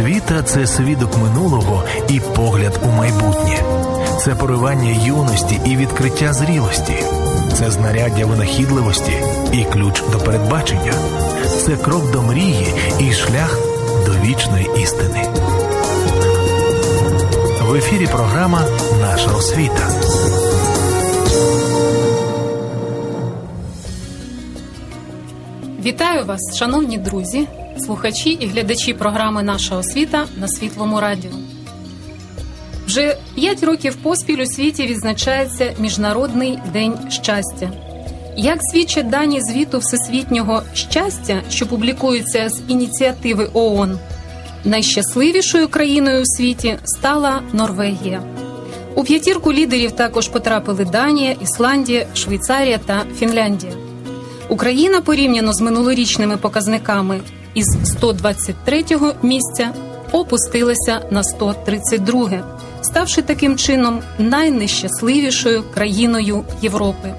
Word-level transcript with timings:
Освіта 0.00 0.42
це 0.42 0.66
свідок 0.66 1.18
минулого 1.18 1.84
і 2.08 2.20
погляд 2.20 2.80
у 2.84 2.88
майбутнє, 2.88 3.62
це 4.20 4.34
поривання 4.34 5.04
юності 5.04 5.60
і 5.66 5.76
відкриття 5.76 6.32
зрілості, 6.32 6.92
це 7.52 7.70
знаряддя 7.70 8.26
винахідливості 8.26 9.12
і 9.52 9.64
ключ 9.64 10.02
до 10.12 10.18
передбачення, 10.18 10.92
це 11.64 11.76
крок 11.76 12.12
до 12.12 12.22
мрії 12.22 12.66
і 13.00 13.12
шлях 13.12 13.58
до 14.06 14.12
вічної 14.12 14.70
істини. 14.82 15.28
В 17.60 17.74
ефірі 17.74 18.06
програма 18.06 18.64
Наша 19.00 19.30
освіта. 19.30 19.90
Вітаю 25.84 26.24
вас, 26.24 26.56
шановні 26.58 26.98
друзі, 26.98 27.48
слухачі 27.80 28.30
і 28.30 28.46
глядачі 28.46 28.94
програми 28.94 29.42
Наша 29.42 29.76
освіта 29.76 30.26
на 30.36 30.48
світлому 30.48 31.00
радіо. 31.00 31.30
Вже 32.86 33.16
п'ять 33.34 33.62
років 33.62 33.96
поспіль 33.96 34.42
у 34.42 34.46
світі 34.46 34.86
відзначається 34.86 35.72
Міжнародний 35.78 36.58
день 36.72 36.94
щастя. 37.08 37.70
Як 38.36 38.58
свідчать 38.72 39.10
дані 39.10 39.40
звіту 39.40 39.78
Всесвітнього 39.78 40.62
щастя, 40.74 41.42
що 41.50 41.66
публікується 41.66 42.48
з 42.48 42.60
ініціативи 42.68 43.50
ООН, 43.52 43.98
найщасливішою 44.64 45.68
країною 45.68 46.22
у 46.22 46.26
світі 46.26 46.78
стала 46.84 47.42
Норвегія. 47.52 48.22
У 48.94 49.04
п'ятірку 49.04 49.52
лідерів 49.52 49.92
також 49.92 50.28
потрапили 50.28 50.84
Данія, 50.84 51.36
Ісландія, 51.42 52.06
Швейцарія 52.14 52.78
та 52.78 53.02
Фінляндія. 53.18 53.72
Україна 54.48 55.00
порівняно 55.00 55.52
з 55.52 55.60
минулорічними 55.60 56.36
показниками 56.36 57.20
із 57.54 57.66
123-го 58.00 59.12
місця 59.22 59.72
опустилася 60.12 61.00
на 61.10 61.22
132-ге, 61.22 62.42
ставши 62.80 63.22
таким 63.22 63.56
чином 63.56 64.00
найнещасливішою 64.18 65.62
країною 65.74 66.44
Європи. 66.62 67.14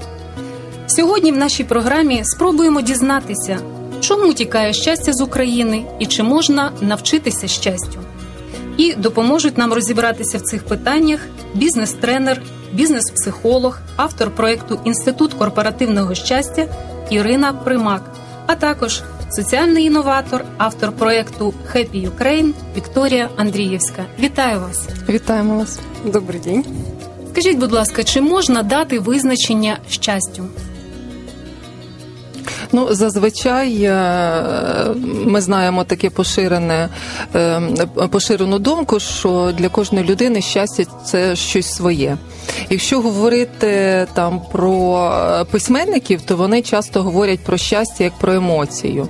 Сьогодні 0.87 1.31
в 1.31 1.37
нашій 1.37 1.63
програмі 1.63 2.21
спробуємо 2.23 2.81
дізнатися, 2.81 3.59
чому 3.99 4.33
тікає 4.33 4.73
щастя 4.73 5.13
з 5.13 5.21
України 5.21 5.85
і 5.99 6.05
чи 6.05 6.23
можна 6.23 6.71
навчитися 6.81 7.47
щастю. 7.47 7.99
І 8.77 8.93
допоможуть 8.93 9.57
нам 9.57 9.73
розібратися 9.73 10.37
в 10.37 10.41
цих 10.41 10.63
питаннях 10.63 11.19
бізнес-тренер, 11.53 12.41
бізнес-психолог, 12.73 13.79
автор 13.95 14.31
проєкту 14.31 14.79
Інститут 14.83 15.33
корпоративного 15.33 16.15
щастя 16.15 16.67
Ірина 17.09 17.53
Примак, 17.53 18.01
а 18.47 18.55
також 18.55 19.01
соціальний 19.31 19.85
інноватор, 19.85 20.45
автор 20.57 20.91
проєкту 20.91 21.53
Happy 21.75 22.09
Ukraine 22.11 22.51
Вікторія 22.77 23.29
Андрієвська. 23.37 24.05
Вітаю 24.19 24.59
вас! 24.59 24.87
Вітаємо 25.09 25.57
вас. 25.57 25.79
Добрий 26.05 26.39
день. 26.39 26.65
Скажіть, 27.31 27.57
будь 27.57 27.71
ласка, 27.71 28.03
чи 28.03 28.21
можна 28.21 28.63
дати 28.63 28.99
визначення 28.99 29.77
щастю? 29.89 30.43
Ну, 32.73 32.87
зазвичай 32.91 33.83
е, 33.83 33.95
ми 35.25 35.41
знаємо 35.41 35.83
таке 35.83 36.09
поширене 36.09 36.89
е, 37.35 37.61
поширену 38.11 38.59
думку, 38.59 38.99
що 38.99 39.53
для 39.57 39.69
кожної 39.69 40.05
людини 40.05 40.41
щастя 40.41 40.83
це 41.05 41.35
щось 41.35 41.73
своє. 41.75 42.17
Якщо 42.69 43.01
говорити 43.01 44.07
там 44.13 44.41
про 44.51 45.45
письменників, 45.51 46.21
то 46.21 46.35
вони 46.37 46.61
часто 46.61 47.03
говорять 47.03 47.39
про 47.39 47.57
щастя 47.57 48.03
як 48.03 48.13
про 48.13 48.33
емоцію. 48.33 49.07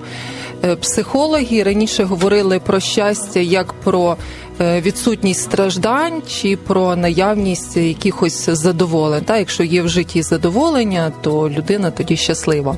Е, 0.63 0.75
психологи 0.75 1.63
раніше 1.63 2.03
говорили 2.03 2.59
про 2.59 2.79
щастя 2.79 3.39
як 3.39 3.73
про 3.73 4.17
відсутність 4.59 5.41
страждань 5.41 6.21
чи 6.27 6.57
про 6.57 6.95
наявність 6.95 7.77
якихось 7.77 8.49
задоволень. 8.49 9.23
Та 9.23 9.37
якщо 9.37 9.63
є 9.63 9.81
в 9.81 9.89
житті 9.89 10.21
задоволення, 10.21 11.11
то 11.21 11.49
людина 11.49 11.91
тоді 11.91 12.17
щаслива. 12.17 12.77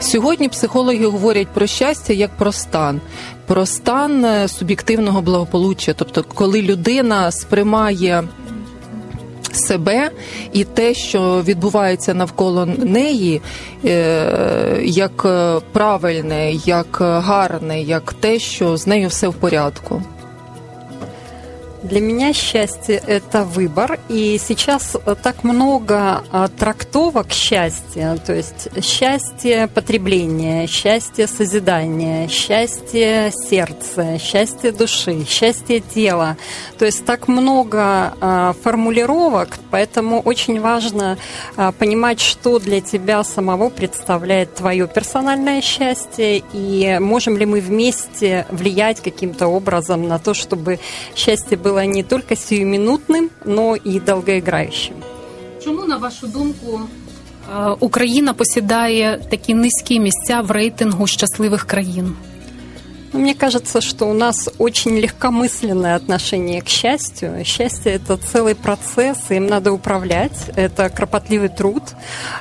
Сьогодні 0.00 0.48
психологи 0.48 1.06
говорять 1.06 1.48
про 1.48 1.66
щастя 1.66 2.12
як 2.12 2.30
про 2.30 2.52
стан, 2.52 3.00
про 3.46 3.66
стан 3.66 4.26
суб'єктивного 4.48 5.22
благополуччя, 5.22 5.94
тобто, 5.94 6.24
коли 6.34 6.62
людина 6.62 7.30
сприймає. 7.30 8.24
Себе 9.52 10.10
і 10.52 10.64
те, 10.64 10.94
що 10.94 11.42
відбувається 11.42 12.14
навколо 12.14 12.66
неї, 12.66 13.42
як 14.82 15.26
правильне, 15.72 16.52
як 16.52 16.98
гарне, 17.00 17.82
як 17.82 18.12
те, 18.12 18.38
що 18.38 18.76
з 18.76 18.86
нею 18.86 19.08
все 19.08 19.28
в 19.28 19.34
порядку. 19.34 20.02
Для 21.82 22.00
меня 22.00 22.32
счастье– 22.32 23.02
это 23.06 23.42
выбор, 23.42 23.98
и 24.08 24.38
сейчас 24.38 24.96
так 25.22 25.42
много 25.42 26.22
трактовок 26.56 27.32
счастья, 27.32 28.16
то 28.24 28.32
есть 28.32 28.68
счастье 28.84 29.66
потребления, 29.66 30.68
счастье 30.68 31.26
созидания, 31.26 32.28
счастье 32.28 33.32
сердца, 33.32 34.16
счастье 34.20 34.70
души, 34.70 35.26
счастье 35.28 35.80
тела. 35.80 36.36
То 36.78 36.84
есть 36.84 37.04
так 37.04 37.26
много 37.26 38.54
формулировок, 38.62 39.58
поэтому 39.72 40.20
очень 40.20 40.60
важно 40.60 41.18
понимать, 41.80 42.20
что 42.20 42.60
для 42.60 42.80
тебя 42.80 43.24
самого 43.24 43.70
представляет 43.70 44.54
твое 44.54 44.86
персональное 44.86 45.60
счастье, 45.60 46.44
и 46.52 46.98
можем 47.00 47.36
ли 47.36 47.44
мы 47.44 47.60
вместе 47.60 48.46
влиять 48.50 49.00
каким-то 49.00 49.48
образом 49.48 50.06
на 50.06 50.20
то, 50.20 50.32
чтобы 50.32 50.78
счастье 51.16 51.58
было 51.58 51.71
было 51.72 51.86
не 51.86 52.02
только 52.02 52.36
сиюминутным, 52.36 53.30
но 53.44 53.76
и 53.76 54.00
долгоиграющим. 54.00 54.94
Чому, 55.64 55.84
на 55.84 55.98
вашу 55.98 56.26
думку, 56.26 56.80
Україна 57.80 58.34
посідає 58.34 59.20
такі 59.30 59.54
низькі 59.54 60.00
місця 60.00 60.40
в 60.40 60.50
рейтингу 60.50 61.06
щасливих 61.06 61.64
країн? 61.64 62.16
Ну, 63.12 63.18
мне 63.18 63.34
кажется, 63.34 63.82
что 63.82 64.06
у 64.06 64.14
нас 64.14 64.48
очень 64.58 64.96
легкомысленное 64.98 65.96
отношение 65.96 66.62
к 66.62 66.68
счастью. 66.68 67.44
Счастье– 67.44 67.92
это 67.94 68.16
целый 68.16 68.54
процесс, 68.54 69.18
им 69.28 69.46
надо 69.46 69.70
управлять, 69.72 70.50
это 70.56 70.88
кропотливый 70.88 71.50
труд. 71.50 71.82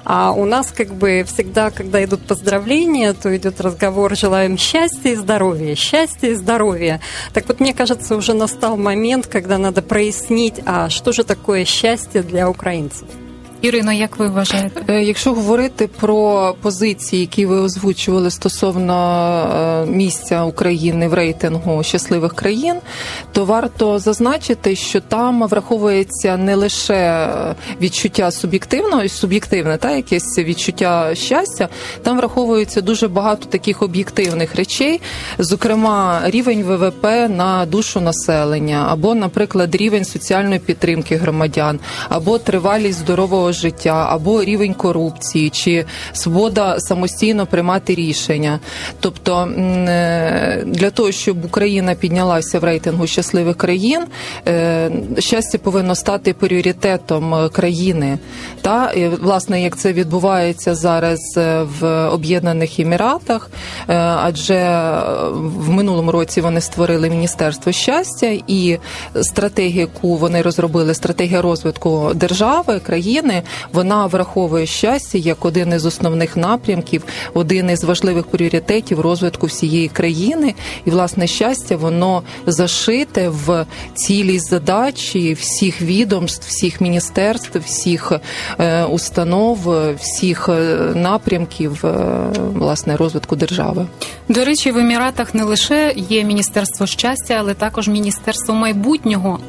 А 0.05 0.31
у 0.31 0.45
нас 0.45 0.71
как 0.71 0.93
бы 0.93 1.25
всегда, 1.27 1.71
когда 1.71 2.01
идут 2.03 2.25
поздравления, 2.25 3.13
то 3.13 3.35
идет 3.35 3.59
разговор 3.59 4.15
«желаем 4.15 4.57
счастья 4.57 5.09
и 5.09 5.15
здоровья, 5.15 5.75
счастья 5.75 6.29
и 6.29 6.35
здоровья». 6.35 7.01
Так 7.33 7.49
вот, 7.49 7.59
мне 7.59 7.73
кажется, 7.73 8.15
уже 8.15 8.33
настал 8.33 8.77
момент, 8.77 9.27
когда 9.27 9.57
надо 9.57 9.81
прояснить, 9.81 10.61
а 10.65 10.89
что 10.89 11.11
же 11.11 11.25
такое 11.25 11.65
счастье 11.65 12.23
для 12.23 12.49
украинцев. 12.49 13.07
Ірино, 13.61 13.91
як 13.91 14.19
ви 14.19 14.27
вважаєте? 14.27 15.03
Якщо 15.03 15.33
говорити 15.33 15.87
про 15.87 16.55
позиції, 16.61 17.21
які 17.21 17.45
ви 17.45 17.59
озвучували 17.59 18.31
стосовно 18.31 19.85
місця 19.87 20.43
України 20.43 21.07
в 21.07 21.13
рейтингу 21.13 21.83
щасливих 21.83 22.33
країн, 22.33 22.75
то 23.31 23.45
варто 23.45 23.99
зазначити, 23.99 24.75
що 24.75 25.01
там 25.01 25.47
враховується 25.47 26.37
не 26.37 26.55
лише 26.55 27.29
відчуття 27.81 28.31
суб'єктивного, 28.31 29.09
суб'єктивне, 29.09 29.77
та 29.77 29.91
якесь 29.91 30.37
відчуття 30.37 31.15
щастя, 31.15 31.69
там 32.03 32.17
враховується 32.17 32.81
дуже 32.81 33.07
багато 33.07 33.45
таких 33.45 33.81
об'єктивних 33.81 34.55
речей, 34.55 35.01
зокрема, 35.39 36.21
рівень 36.25 36.63
ВВП 36.63 37.05
на 37.29 37.65
душу 37.65 38.01
населення, 38.01 38.87
або, 38.89 39.15
наприклад, 39.15 39.75
рівень 39.75 40.05
соціальної 40.05 40.59
підтримки 40.59 41.15
громадян, 41.15 41.79
або 42.09 42.37
тривалість 42.37 42.99
здорового 42.99 43.50
життя, 43.51 44.07
або 44.09 44.43
рівень 44.43 44.73
корупції, 44.73 45.49
чи 45.49 45.85
свобода 46.13 46.79
самостійно 46.79 47.45
приймати 47.45 47.95
рішення. 47.95 48.59
Тобто 48.99 49.49
для 50.65 50.89
того, 50.93 51.11
щоб 51.11 51.45
Україна 51.45 51.95
піднялася 51.95 52.59
в 52.59 52.63
рейтингу 52.63 53.07
щасливих 53.07 53.57
країн, 53.57 54.01
щастя 55.19 55.57
повинно 55.57 55.95
стати 55.95 56.33
пріоритетом 56.33 57.49
країни. 57.49 58.17
Та 58.61 58.91
і, 58.91 59.07
власне, 59.07 59.63
як 59.63 59.77
це 59.77 59.93
відбувається 59.93 60.75
зараз 60.75 61.19
в 61.79 62.07
Об'єднаних 62.07 62.79
Еміратах, 62.79 63.49
адже 64.23 64.81
в 65.39 65.69
минулому 65.69 66.11
році 66.11 66.41
вони 66.41 66.61
створили 66.61 67.09
міністерство 67.09 67.71
щастя 67.71 68.37
і 68.47 68.77
стратегію, 69.21 69.89
вони 70.01 70.41
розробили, 70.41 70.93
стратегія 70.93 71.41
розвитку 71.41 72.11
держави 72.15 72.79
країни. 72.79 73.40
Вона 73.73 74.05
враховує 74.05 74.65
щастя 74.65 75.17
як 75.17 75.45
один 75.45 75.73
із 75.73 75.85
основних 75.85 76.37
напрямків, 76.37 77.03
один 77.33 77.69
із 77.69 77.83
важливих 77.83 78.25
пріоритетів 78.25 78.99
розвитку 78.99 79.47
всієї 79.47 79.87
країни. 79.87 80.53
І 80.85 80.89
власне 80.89 81.27
щастя, 81.27 81.75
воно 81.75 82.23
зашите 82.47 83.29
в 83.29 83.65
цілі 83.93 84.39
задачі 84.39 85.33
всіх 85.33 85.81
відомств, 85.81 86.47
всіх 86.47 86.81
міністерств, 86.81 87.59
всіх 87.65 88.11
е, 88.59 88.83
установ, 88.83 89.75
всіх 89.99 90.49
е, 90.49 90.77
напрямків 90.95 91.83
власне 92.53 92.97
розвитку 92.97 93.35
держави. 93.35 93.85
До 94.29 94.45
речі, 94.45 94.71
в 94.71 94.77
Еміратах 94.77 95.33
не 95.33 95.43
лише 95.43 95.93
є 96.09 96.23
міністерство 96.23 96.87
щастя, 96.87 97.35
але 97.39 97.53
також 97.53 97.87
міністерство 97.87 98.55
майбутнього. 98.55 99.39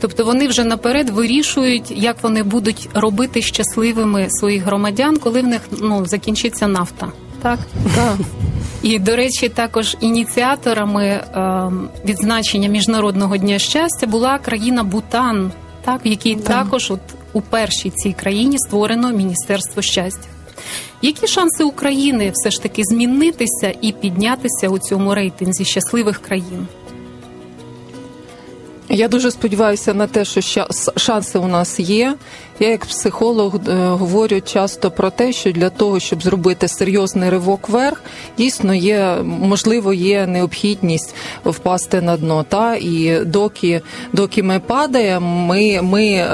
Тобто 0.00 0.24
вони 0.24 0.48
вже 0.48 0.64
наперед 0.64 1.10
вирішують, 1.10 1.90
як 1.90 2.22
вони 2.22 2.42
будуть 2.42 2.88
робити 2.94 3.42
щасливими 3.42 4.26
своїх 4.30 4.62
громадян, 4.64 5.16
коли 5.16 5.40
в 5.40 5.46
них 5.46 5.60
ну 5.80 6.06
закінчиться 6.06 6.68
нафта. 6.68 7.08
Так 7.42 7.58
так. 7.94 8.16
І 8.82 8.98
до 8.98 9.16
речі, 9.16 9.48
також 9.48 9.96
ініціаторами 10.00 11.04
е, 11.04 11.22
відзначення 12.04 12.68
міжнародного 12.68 13.36
дня 13.36 13.58
щастя 13.58 14.06
була 14.06 14.38
країна 14.38 14.84
Бутан, 14.84 15.52
так 15.84 16.06
в 16.06 16.06
якій 16.06 16.34
так. 16.34 16.44
також 16.64 16.90
от 16.90 17.00
у 17.32 17.40
першій 17.40 17.90
цій 17.90 18.12
країні 18.12 18.58
створено 18.58 19.12
міністерство 19.12 19.82
щастя. 19.82 20.28
Які 21.02 21.26
шанси 21.26 21.64
України 21.64 22.32
все 22.34 22.50
ж 22.50 22.62
таки 22.62 22.82
змінитися 22.84 23.72
і 23.80 23.92
піднятися 23.92 24.68
у 24.68 24.78
цьому 24.78 25.14
рейтинзі 25.14 25.64
щасливих 25.64 26.18
країн? 26.18 26.66
Я 28.92 29.08
дуже 29.08 29.30
сподіваюся 29.30 29.94
на 29.94 30.06
те, 30.06 30.24
що 30.24 30.66
шанси 30.96 31.38
у 31.38 31.46
нас 31.46 31.80
є. 31.80 32.16
Я, 32.62 32.68
як 32.68 32.86
психолог, 32.86 33.54
е, 33.68 33.72
говорю 33.74 34.40
часто 34.40 34.90
про 34.90 35.10
те, 35.10 35.32
що 35.32 35.52
для 35.52 35.70
того, 35.70 36.00
щоб 36.00 36.22
зробити 36.22 36.68
серйозний 36.68 37.30
ривок 37.30 37.68
вверх, 37.68 38.02
дійсно 38.38 38.74
є 38.74 39.16
можливо, 39.24 39.92
є 39.92 40.26
необхідність 40.26 41.14
впасти 41.44 42.00
на 42.00 42.16
дно. 42.16 42.44
Та 42.48 42.76
і 42.76 43.24
доки 43.24 43.80
доки 44.12 44.42
ми 44.42 44.60
падаємо, 44.60 45.46
ми 45.46 45.82
ми 45.82 46.04
е, 46.04 46.24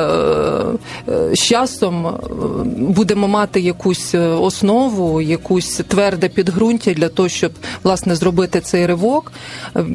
е, 1.09 1.35
з 1.35 1.39
часом 1.39 2.17
будемо 2.77 3.29
мати 3.29 3.61
якусь 3.61 4.15
основу, 4.41 5.21
якусь 5.21 5.81
тверде 5.89 6.29
підґрунтя 6.29 6.93
для 6.93 7.09
того, 7.09 7.29
щоб 7.29 7.53
власне 7.85 8.15
зробити 8.15 8.61
цей 8.61 8.87
ривок. 8.87 9.33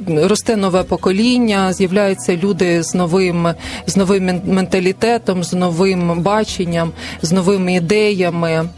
Росте 0.08 0.56
нове 0.56 0.84
покоління, 0.84 1.74
з'являються 1.74 2.36
люди 2.36 2.84
з 2.84 2.96
новим 2.96 3.48
з 3.88 3.98
новим 3.98 4.42
менталітетом, 4.46 5.44
з 5.44 5.54
новим 5.54 6.21
баченням, 6.22 6.92
з 7.22 7.32
новими 7.32 7.74
ідеями. 7.74 8.70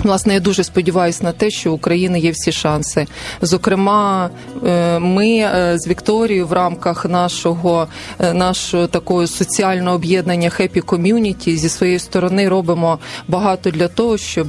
Власне, 0.00 0.34
я 0.34 0.40
дуже 0.40 0.64
сподіваюся 0.64 1.24
на 1.24 1.32
те, 1.32 1.50
що 1.50 1.72
у 1.72 1.74
України 1.74 2.20
є 2.20 2.30
всі 2.30 2.52
шанси. 2.52 3.06
Зокрема, 3.42 4.30
е, 4.66 4.98
ми 4.98 5.36
е, 5.36 5.78
з 5.78 5.88
Вікторією 5.88 6.46
в 6.46 6.52
рамках 6.52 7.04
нашого 7.04 7.86
е, 8.20 8.32
нашого 8.32 8.86
такого 8.86 9.26
соціального 9.26 9.96
об'єднання 9.96 10.48
Happy 10.48 10.82
Community 10.84 11.56
зі 11.56 11.68
своєї 11.68 11.98
сторони 11.98 12.48
робимо 12.48 12.98
багато 13.28 13.70
для 13.70 13.88
того, 13.88 14.18
щоб 14.18 14.46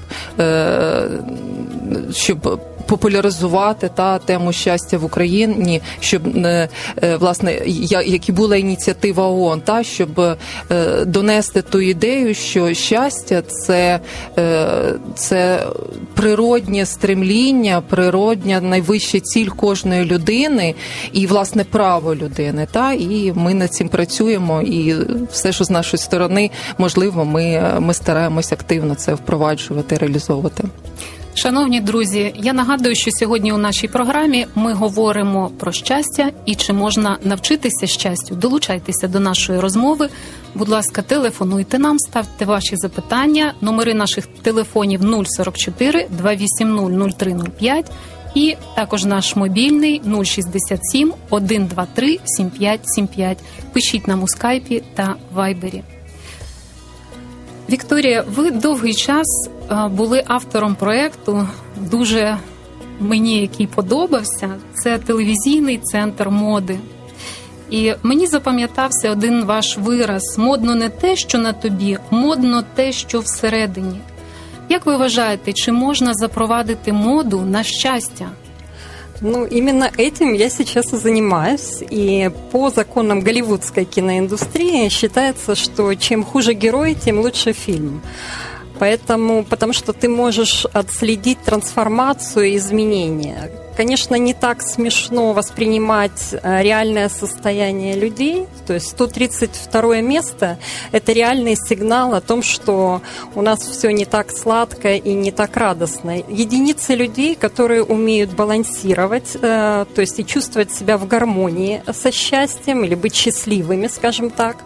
щоб 2.13 2.59
популяризувати 2.85 3.89
та 3.95 4.19
тему 4.19 4.53
щастя 4.53 4.97
в 4.97 5.05
Україні, 5.05 5.81
щоб 5.99 6.37
е, 6.37 6.69
е, 7.03 7.15
власне 7.17 7.61
як 8.05 8.29
і 8.29 8.31
була 8.31 8.57
ініціатива 8.57 9.27
ООН, 9.27 9.61
та 9.61 9.83
щоб 9.83 10.19
е, 10.19 10.35
донести 11.05 11.61
ту 11.61 11.81
ідею, 11.81 12.33
що 12.33 12.73
щастя 12.73 13.41
це, 13.41 13.99
це 15.15 15.67
природнє 16.13 16.85
стремління, 16.85 17.81
природня 17.81 18.61
найвища 18.61 19.19
ціль 19.19 19.47
кожної 19.47 20.05
людини 20.05 20.75
і 21.11 21.27
власне 21.27 21.63
право 21.63 22.15
людини. 22.15 22.67
Та 22.71 22.93
і 22.93 23.33
ми 23.35 23.53
над 23.53 23.73
цим 23.73 23.89
працюємо, 23.89 24.61
і 24.61 24.95
все, 25.31 25.51
що 25.51 25.63
з 25.63 25.69
нашої 25.69 26.01
сторони 26.01 26.51
можливо, 26.77 27.25
ми, 27.25 27.73
ми 27.79 27.93
стараємось 27.93 28.51
активно 28.51 28.95
це 28.95 29.13
впроваджувати, 29.13 29.97
реалізовувати. 29.97 30.63
Шановні 31.37 31.81
друзі, 31.81 32.33
я 32.37 32.53
нагадую, 32.53 32.95
що 32.95 33.11
сьогодні 33.11 33.53
у 33.53 33.57
нашій 33.57 33.87
програмі 33.87 34.47
ми 34.55 34.73
говоримо 34.73 35.51
про 35.59 35.71
щастя 35.71 36.31
і 36.45 36.55
чи 36.55 36.73
можна 36.73 37.17
навчитися 37.23 37.87
щастю. 37.87 38.35
Долучайтеся 38.35 39.07
до 39.07 39.19
нашої 39.19 39.59
розмови. 39.59 40.09
Будь 40.53 40.69
ласка, 40.69 41.01
телефонуйте 41.01 41.79
нам, 41.79 41.99
ставте 41.99 42.45
ваші 42.45 42.75
запитання. 42.75 43.53
Номери 43.61 43.93
наших 43.93 44.27
телефонів 44.27 45.01
044 45.25 46.07
280 46.09 47.09
0305 47.09 47.91
і 48.35 48.55
також 48.75 49.05
наш 49.05 49.35
мобільний 49.35 50.01
067 50.23 51.13
123 51.27 52.19
7575. 52.25 53.37
Пишіть 53.73 54.07
нам 54.07 54.23
у 54.23 54.27
скайпі 54.27 54.83
та 54.93 55.15
вайбері. 55.33 55.83
Вікторія, 57.69 58.25
ви 58.35 58.51
довгий 58.51 58.93
час 58.93 59.49
були 59.91 60.23
автором 60.27 60.75
проєкту, 60.75 61.47
дуже 61.77 62.37
мені 62.99 63.41
який 63.41 63.67
подобався. 63.67 64.49
Це 64.73 64.97
телевізійний 64.97 65.77
центр 65.77 66.29
моди. 66.29 66.79
І 67.69 67.93
мені 68.03 68.27
запам'ятався 68.27 69.11
один 69.11 69.45
ваш 69.45 69.77
вираз: 69.77 70.37
модно 70.37 70.75
не 70.75 70.89
те, 70.89 71.15
що 71.15 71.37
на 71.37 71.53
тобі, 71.53 71.97
модно 72.11 72.63
те, 72.75 72.91
що 72.91 73.19
всередині. 73.19 73.99
Як 74.69 74.85
ви 74.85 74.97
вважаєте, 74.97 75.53
чи 75.53 75.71
можна 75.71 76.13
запровадити 76.13 76.93
моду 76.93 77.41
на 77.41 77.63
щастя? 77.63 78.29
Ну, 79.21 79.45
именно 79.45 79.89
этим 79.97 80.33
я 80.33 80.49
сейчас 80.49 80.93
и 80.93 80.97
занимаюсь. 80.97 81.81
И 81.91 82.29
по 82.51 82.69
законам 82.69 83.21
голливудской 83.21 83.85
киноиндустрии 83.85 84.89
считается, 84.89 85.55
что 85.55 85.95
чем 85.95 86.23
хуже 86.23 86.53
герой, 86.53 86.95
тем 86.95 87.19
лучше 87.19 87.53
фильм. 87.53 88.01
Поэтому, 88.79 89.43
потому 89.43 89.73
что 89.73 89.93
ты 89.93 90.09
можешь 90.09 90.65
отследить 90.65 91.41
трансформацию 91.43 92.45
и 92.47 92.57
изменения 92.57 93.51
конечно, 93.75 94.15
не 94.15 94.33
так 94.33 94.61
смешно 94.61 95.33
воспринимать 95.33 96.33
э, 96.33 96.63
реальное 96.63 97.09
состояние 97.09 97.95
людей. 97.95 98.47
То 98.65 98.73
есть 98.73 98.87
132 98.89 100.01
место– 100.01 100.57
это 100.91 101.11
реальный 101.11 101.55
сигнал 101.55 102.13
о 102.13 102.21
том, 102.21 102.41
что 102.41 103.01
у 103.35 103.41
нас 103.41 103.59
все 103.59 103.91
не 103.91 104.05
так 104.05 104.31
сладко 104.31 104.95
и 104.95 105.13
не 105.13 105.31
так 105.31 105.57
радостно. 105.57 106.17
Единицы 106.27 106.95
людей, 106.95 107.35
которые 107.35 107.83
умеют 107.83 108.31
балансировать, 108.31 109.35
э, 109.35 109.85
то 109.93 110.01
есть 110.01 110.19
и 110.19 110.25
чувствовать 110.25 110.71
себя 110.71 110.97
в 110.97 111.07
гармонии 111.07 111.83
со 111.93 112.11
счастьем 112.11 112.83
или 112.83 112.95
быть 112.95 113.15
счастливыми, 113.15 113.87
скажем 113.87 114.29
так. 114.29 114.57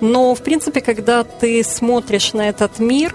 Но, 0.00 0.34
в 0.34 0.42
принципе, 0.42 0.80
когда 0.80 1.24
ты 1.24 1.62
смотришь 1.64 2.32
на 2.32 2.48
этот 2.48 2.78
мир, 2.78 3.14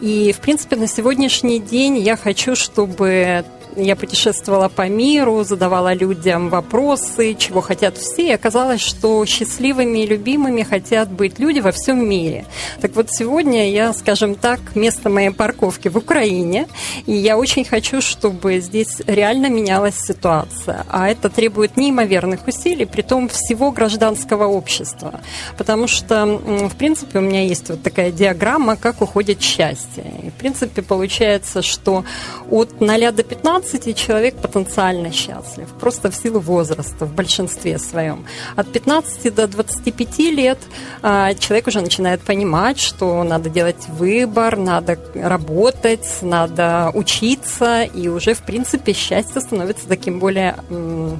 и, 0.00 0.32
в 0.32 0.40
принципе, 0.40 0.76
на 0.76 0.86
сегодняшний 0.86 1.58
день 1.58 1.98
я 1.98 2.16
хочу, 2.16 2.54
чтобы 2.54 3.44
я 3.76 3.96
путешествовала 3.96 4.68
по 4.68 4.88
миру, 4.88 5.44
задавала 5.44 5.92
людям 5.92 6.48
вопросы, 6.48 7.34
чего 7.34 7.60
хотят 7.60 7.96
все, 7.98 8.28
и 8.28 8.32
оказалось, 8.32 8.80
что 8.80 9.24
счастливыми 9.26 10.00
и 10.00 10.06
любимыми 10.06 10.62
хотят 10.62 11.10
быть 11.10 11.38
люди 11.38 11.60
во 11.60 11.72
всем 11.72 12.08
мире. 12.08 12.46
Так 12.80 12.96
вот, 12.96 13.08
сегодня 13.10 13.70
я, 13.70 13.92
скажем 13.92 14.34
так, 14.34 14.60
место 14.74 15.10
моей 15.10 15.30
парковки 15.30 15.88
в 15.88 15.96
Украине, 15.96 16.66
и 17.06 17.12
я 17.12 17.36
очень 17.36 17.64
хочу, 17.64 18.00
чтобы 18.00 18.60
здесь 18.60 19.02
реально 19.06 19.48
менялась 19.48 19.98
ситуация. 19.98 20.86
А 20.88 21.08
это 21.08 21.28
требует 21.28 21.76
неимоверных 21.76 22.46
усилий, 22.46 22.86
при 22.86 23.02
том 23.02 23.28
всего 23.28 23.70
гражданского 23.70 24.46
общества. 24.46 25.20
Потому 25.58 25.86
что, 25.86 26.26
в 26.26 26.76
принципе, 26.76 27.18
у 27.18 27.22
меня 27.22 27.42
есть 27.42 27.68
вот 27.68 27.82
такая 27.82 28.10
диаграмма, 28.10 28.76
как 28.76 29.02
уходит 29.02 29.42
счастье. 29.42 30.04
И, 30.22 30.30
в 30.30 30.34
принципе, 30.34 30.82
получается, 30.82 31.62
что 31.62 32.04
от 32.50 32.80
0 32.80 33.12
до 33.12 33.22
15 33.22 33.65
15 33.66 33.96
человек 33.96 34.36
потенциально 34.36 35.10
счастлив, 35.12 35.68
просто 35.80 36.10
в 36.10 36.14
силу 36.14 36.38
возраста, 36.38 37.04
в 37.04 37.12
большинстве 37.12 37.78
своем. 37.78 38.24
От 38.54 38.72
15 38.72 39.34
до 39.34 39.48
25 39.48 40.18
лет 40.18 40.58
а, 41.02 41.34
человек 41.34 41.66
уже 41.66 41.80
начинает 41.80 42.20
понимать, 42.20 42.78
что 42.78 43.24
надо 43.24 43.50
делать 43.50 43.88
выбор, 43.88 44.56
надо 44.56 44.98
работать, 45.14 46.06
надо 46.22 46.92
учиться, 46.94 47.82
и 47.82 48.08
уже, 48.08 48.34
в 48.34 48.42
принципе, 48.42 48.92
счастье 48.92 49.40
становится 49.40 49.88
таким 49.88 50.20
более 50.20 50.54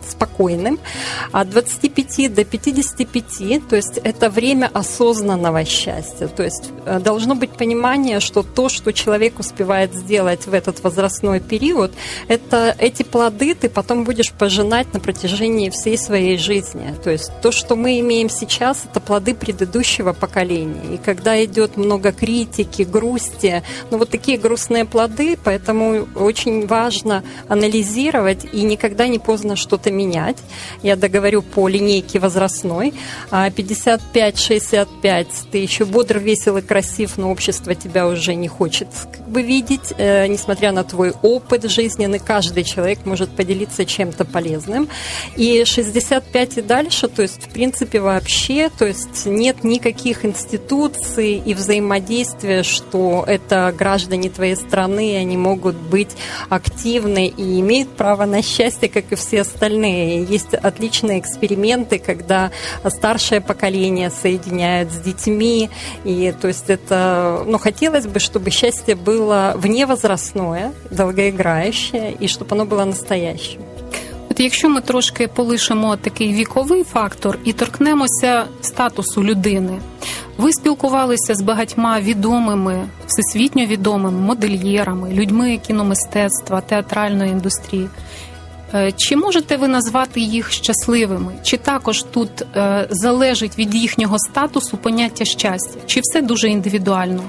спокойным. 0.08 0.78
От 1.32 1.50
25 1.50 2.32
до 2.32 2.44
55, 2.44 3.68
то 3.68 3.76
есть 3.76 3.98
это 3.98 4.30
время 4.30 4.70
осознанного 4.72 5.64
счастья. 5.64 6.28
То 6.28 6.44
есть 6.44 6.70
э, 6.84 7.00
должно 7.00 7.34
быть 7.34 7.50
понимание, 7.50 8.20
что 8.20 8.42
то, 8.42 8.68
что 8.68 8.92
человек 8.92 9.40
успевает 9.40 9.94
сделать 9.94 10.46
в 10.46 10.54
этот 10.54 10.82
возрастной 10.84 11.40
период, 11.40 11.90
это, 12.36 12.76
эти 12.78 13.02
плоды 13.02 13.54
ты 13.54 13.68
потом 13.68 14.04
будешь 14.04 14.32
пожинать 14.32 14.92
на 14.92 15.00
протяжении 15.00 15.70
всей 15.70 15.98
своей 15.98 16.38
жизни. 16.38 16.94
То 17.02 17.10
есть 17.10 17.30
то, 17.42 17.50
что 17.50 17.76
мы 17.76 17.98
имеем 18.00 18.28
сейчас, 18.28 18.84
это 18.84 19.00
плоды 19.00 19.34
предыдущего 19.34 20.12
поколения. 20.12 20.94
И 20.94 20.96
когда 20.98 21.42
идет 21.44 21.76
много 21.76 22.12
критики, 22.12 22.82
грусти, 22.82 23.62
ну 23.90 23.98
вот 23.98 24.10
такие 24.10 24.38
грустные 24.38 24.84
плоды, 24.84 25.38
поэтому 25.42 26.06
очень 26.14 26.66
важно 26.66 27.24
анализировать 27.48 28.46
и 28.52 28.62
никогда 28.62 29.08
не 29.08 29.18
поздно 29.18 29.56
что-то 29.56 29.90
менять. 29.90 30.38
Я 30.82 30.96
договорю 30.96 31.42
по 31.42 31.68
линейке 31.68 32.18
возрастной. 32.18 32.92
55-65 33.30 34.86
а 35.06 35.24
ты 35.50 35.58
еще 35.58 35.84
бодр, 35.84 36.18
весел 36.18 36.56
и 36.58 36.62
красив, 36.62 37.16
но 37.16 37.30
общество 37.30 37.74
тебя 37.74 38.06
уже 38.06 38.34
не 38.34 38.48
хочет 38.48 38.88
как 39.12 39.28
бы 39.28 39.42
видеть, 39.42 39.92
э, 39.96 40.26
несмотря 40.26 40.72
на 40.72 40.84
твой 40.84 41.12
опыт 41.22 41.64
жизненный, 41.70 42.18
каждый 42.26 42.64
человек 42.64 42.98
может 43.04 43.30
поделиться 43.30 43.84
чем-то 43.86 44.24
полезным. 44.24 44.88
И 45.36 45.64
65 45.64 46.58
и 46.58 46.62
дальше, 46.62 47.08
то 47.08 47.22
есть, 47.22 47.44
в 47.44 47.48
принципе, 47.50 48.00
вообще, 48.00 48.68
то 48.68 48.84
есть 48.84 49.26
нет 49.26 49.64
никаких 49.64 50.24
институций 50.24 51.36
и 51.36 51.54
взаимодействия, 51.54 52.62
что 52.62 53.24
это 53.26 53.72
граждане 53.76 54.28
твоей 54.28 54.56
страны, 54.56 55.12
и 55.12 55.16
они 55.16 55.36
могут 55.36 55.76
быть 55.76 56.10
активны 56.48 57.28
и 57.28 57.60
имеют 57.60 57.90
право 57.90 58.24
на 58.24 58.42
счастье, 58.42 58.88
как 58.88 59.12
и 59.12 59.14
все 59.14 59.42
остальные. 59.42 60.24
Есть 60.24 60.54
отличные 60.54 61.20
эксперименты, 61.20 61.98
когда 61.98 62.50
старшее 62.88 63.40
поколение 63.40 64.10
соединяют 64.10 64.90
с 64.92 64.96
детьми, 64.96 65.70
и 66.04 66.34
то 66.40 66.48
есть 66.48 66.68
это, 66.68 67.44
ну, 67.46 67.58
хотелось 67.58 68.06
бы, 68.06 68.18
чтобы 68.18 68.50
счастье 68.50 68.94
было 68.94 69.54
вневозрастное, 69.56 70.72
долгоиграющее, 70.90 72.05
і 72.20 72.28
щоб 72.28 72.48
воно 72.48 72.64
було 72.64 72.86
настоящим. 72.86 73.60
От 74.30 74.40
якщо 74.40 74.68
ми 74.68 74.80
трошки 74.80 75.28
полишимо 75.28 75.96
такий 75.96 76.32
віковий 76.32 76.84
фактор 76.84 77.38
і 77.44 77.52
торкнемося 77.52 78.44
статусу 78.60 79.24
людини, 79.24 79.78
ви 80.38 80.52
спілкувалися 80.52 81.34
з 81.34 81.42
багатьма 81.42 82.00
відомими, 82.00 82.88
всесвітньо 83.06 83.66
відомими 83.66 84.20
модельєрами, 84.20 85.12
людьми 85.12 85.60
кіномистецтва, 85.66 86.60
театральної 86.60 87.30
індустрії. 87.30 87.88
Е, 88.74 88.92
чи 88.96 89.16
можете 89.16 89.56
ви 89.56 89.68
назвати 89.68 90.20
їх 90.20 90.52
щасливими? 90.52 91.32
Чи 91.42 91.56
також 91.56 92.02
тут 92.02 92.30
е, 92.56 92.86
залежить 92.90 93.58
від 93.58 93.74
їхнього 93.74 94.18
статусу 94.18 94.76
поняття 94.76 95.24
щастя? 95.24 95.80
Чи 95.86 96.00
все 96.02 96.22
дуже 96.22 96.48
індивідуально? 96.48 97.22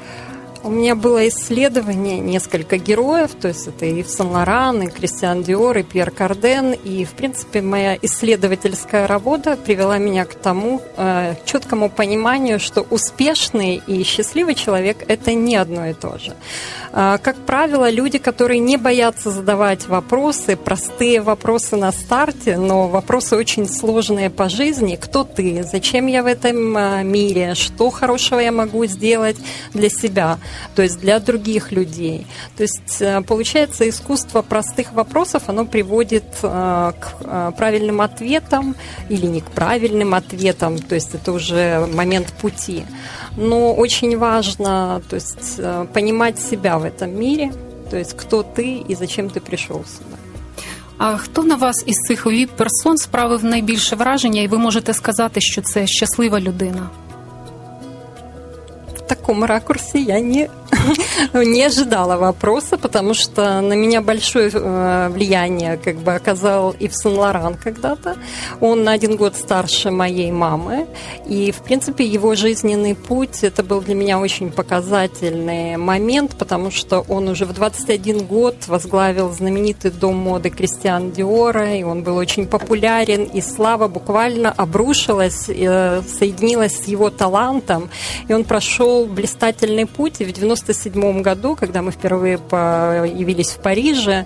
У 0.63 0.69
меня 0.69 0.95
было 0.95 1.27
исследование, 1.27 2.19
несколько 2.19 2.77
героев, 2.77 3.31
то 3.39 3.47
есть 3.47 3.67
это 3.67 3.85
и 3.85 4.03
Сен 4.03 4.27
Лоран, 4.27 4.81
и 4.81 4.87
Кристиан 4.87 5.43
Диор, 5.43 5.77
и 5.77 5.83
Пьер 5.83 6.09
Карден, 6.09 6.73
и, 6.73 7.05
в 7.05 7.11
принципе, 7.11 7.61
моя 7.61 7.97
исследовательская 8.01 9.07
работа 9.07 9.55
привела 9.55 9.97
меня 9.97 10.25
к 10.25 10.33
тому 10.33 10.81
э, 10.97 11.35
четкому 11.45 11.89
пониманию, 11.89 12.59
что 12.59 12.81
успешный 12.81 13.81
и 13.87 14.03
счастливый 14.03 14.55
человек– 14.55 14.97
это 15.07 15.33
не 15.33 15.55
одно 15.55 15.87
и 15.87 15.93
то 15.93 16.17
же. 16.17 16.33
Э, 16.91 17.17
как 17.21 17.35
правило, 17.45 17.89
люди, 17.89 18.17
которые 18.17 18.59
не 18.59 18.77
боятся 18.77 19.29
задавать 19.29 19.87
вопросы, 19.87 20.55
простые 20.55 21.21
вопросы 21.21 21.75
на 21.75 21.91
старте, 21.91 22.57
но 22.57 22.87
вопросы 22.87 23.35
очень 23.35 23.69
сложные 23.69 24.29
по 24.29 24.49
жизни. 24.49 24.97
Кто 24.99 25.23
ты? 25.23 25.63
Зачем 25.63 26.07
я 26.07 26.23
в 26.23 26.25
этом 26.25 26.75
э, 26.75 27.03
мире? 27.03 27.53
Что 27.53 27.91
хорошего 27.91 28.39
я 28.39 28.51
могу 28.51 28.85
сделать 28.85 29.37
для 29.73 29.89
себя? 29.89 30.39
то 30.74 30.82
есть 30.82 31.00
для 31.00 31.20
других 31.20 31.72
людей. 31.72 32.26
То 32.56 32.62
есть 32.62 33.00
э, 33.00 33.22
получается 33.22 33.88
искусство 33.88 34.42
простых 34.42 34.92
вопросов, 34.92 35.44
оно 35.46 35.64
приводит 35.64 36.24
э, 36.42 36.92
к 37.00 37.14
э, 37.20 37.52
правильным 37.56 38.00
ответам 38.00 38.74
или 39.08 39.26
не 39.26 39.40
к 39.40 39.50
правильным 39.50 40.14
ответам, 40.14 40.78
то 40.78 40.94
есть 40.94 41.14
это 41.14 41.32
уже 41.32 41.86
момент 41.92 42.32
пути. 42.40 42.84
Но 43.36 43.74
очень 43.74 44.18
важно 44.18 45.02
то 45.08 45.16
есть, 45.16 45.60
понимать 45.92 46.38
себя 46.38 46.78
в 46.78 46.84
этом 46.84 47.18
мире, 47.18 47.52
то 47.90 47.96
есть 47.96 48.14
кто 48.16 48.42
ты 48.42 48.78
и 48.90 48.94
зачем 48.94 49.30
ты 49.30 49.40
пришел 49.40 49.84
сюда. 49.84 50.16
А 50.98 51.16
хто 51.16 51.42
на 51.42 51.56
вас 51.56 51.84
із 51.86 51.96
цих 51.96 52.26
віп 52.26 52.50
персон 52.50 52.96
справив 52.96 53.44
найбільше 53.44 53.96
враження, 53.96 54.42
і 54.42 54.48
ви 54.48 54.58
можете 54.58 54.94
сказати, 54.94 55.40
що 55.40 55.62
це 55.62 55.86
щаслива 55.86 56.40
людина? 56.40 56.90
Таком 59.07 59.43
ракурсе 59.43 59.99
я 59.99 60.19
не 60.19 60.49
не 61.33 61.63
ожидала 61.63 62.17
вопроса, 62.17 62.77
потому 62.77 63.13
что 63.13 63.61
на 63.61 63.73
меня 63.73 64.01
большое 64.01 64.49
э, 64.53 65.09
влияние 65.09 65.77
как 65.77 65.97
бы 65.97 66.13
оказал 66.13 66.71
Ив 66.71 66.91
Сен-Лоран 66.93 67.55
когда-то. 67.55 68.17
Он 68.59 68.83
на 68.83 68.91
один 68.91 69.15
год 69.15 69.35
старше 69.35 69.91
моей 69.91 70.31
мамы. 70.31 70.87
И, 71.25 71.51
в 71.51 71.63
принципе, 71.63 72.05
его 72.05 72.35
жизненный 72.35 72.95
путь, 72.95 73.43
это 73.43 73.63
был 73.63 73.81
для 73.81 73.95
меня 73.95 74.19
очень 74.19 74.51
показательный 74.51 75.77
момент, 75.77 76.35
потому 76.37 76.71
что 76.71 77.05
он 77.07 77.27
уже 77.27 77.45
в 77.45 77.53
21 77.53 78.25
год 78.25 78.67
возглавил 78.67 79.31
знаменитый 79.31 79.91
дом 79.91 80.17
моды 80.17 80.49
Кристиан 80.49 81.11
Диора, 81.11 81.75
и 81.75 81.83
он 81.83 82.03
был 82.03 82.17
очень 82.17 82.45
популярен, 82.45 83.23
и 83.23 83.41
слава 83.41 83.87
буквально 83.87 84.51
обрушилась, 84.51 85.45
э, 85.49 86.01
соединилась 86.01 86.77
с 86.83 86.87
его 86.87 87.09
талантом, 87.09 87.89
и 88.27 88.33
он 88.33 88.43
прошел 88.43 88.96
блистательный 89.05 89.85
путь, 89.85 90.21
и 90.21 90.25
в 90.25 90.31
90 90.31 90.67
1997 90.67 91.21
году, 91.21 91.55
когда 91.55 91.81
мы 91.81 91.91
впервые 91.91 92.37
появились 92.37 93.51
в 93.51 93.59
Париже, 93.59 94.25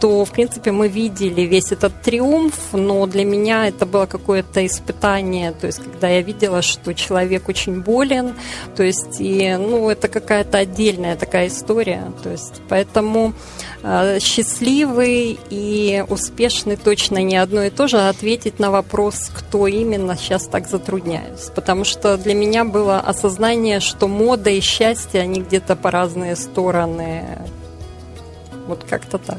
то, 0.00 0.24
в 0.24 0.30
принципе, 0.30 0.72
мы 0.72 0.88
видели 0.88 1.42
весь 1.42 1.72
этот 1.72 2.02
триумф, 2.02 2.54
но 2.72 3.06
для 3.06 3.24
меня 3.24 3.68
это 3.68 3.86
было 3.86 4.06
какое-то 4.06 4.64
испытание, 4.66 5.52
то 5.52 5.66
есть, 5.66 5.78
когда 5.78 6.08
я 6.08 6.22
видела, 6.22 6.62
что 6.62 6.94
человек 6.94 7.48
очень 7.48 7.82
болен, 7.82 8.34
то 8.76 8.82
есть, 8.82 9.20
и, 9.20 9.56
ну, 9.56 9.90
это 9.90 10.08
какая-то 10.08 10.58
отдельная 10.58 11.16
такая 11.16 11.48
история, 11.48 12.12
то 12.22 12.30
есть, 12.30 12.62
поэтому 12.68 13.34
э, 13.82 14.18
счастливый 14.20 15.38
и 15.50 16.04
успешный 16.08 16.76
точно 16.76 17.22
не 17.22 17.36
одно 17.36 17.62
и 17.62 17.70
то 17.70 17.86
же, 17.86 17.98
а 17.98 18.08
ответить 18.08 18.58
на 18.58 18.70
вопрос, 18.70 19.30
кто 19.32 19.66
именно, 19.66 20.16
сейчас 20.16 20.46
так 20.46 20.68
затрудняюсь, 20.68 21.50
потому 21.54 21.84
что 21.84 22.16
для 22.16 22.34
меня 22.34 22.64
было 22.64 22.98
осознание, 22.98 23.80
что 23.80 24.08
мода 24.12 24.50
и 24.50 24.60
счастье, 24.60 25.20
они 25.20 25.40
где-то 25.40 25.76
по 25.76 25.90
разные 25.90 26.36
стороны. 26.36 27.22
Вот 28.68 28.84
как-то 28.90 29.18
так. 29.18 29.38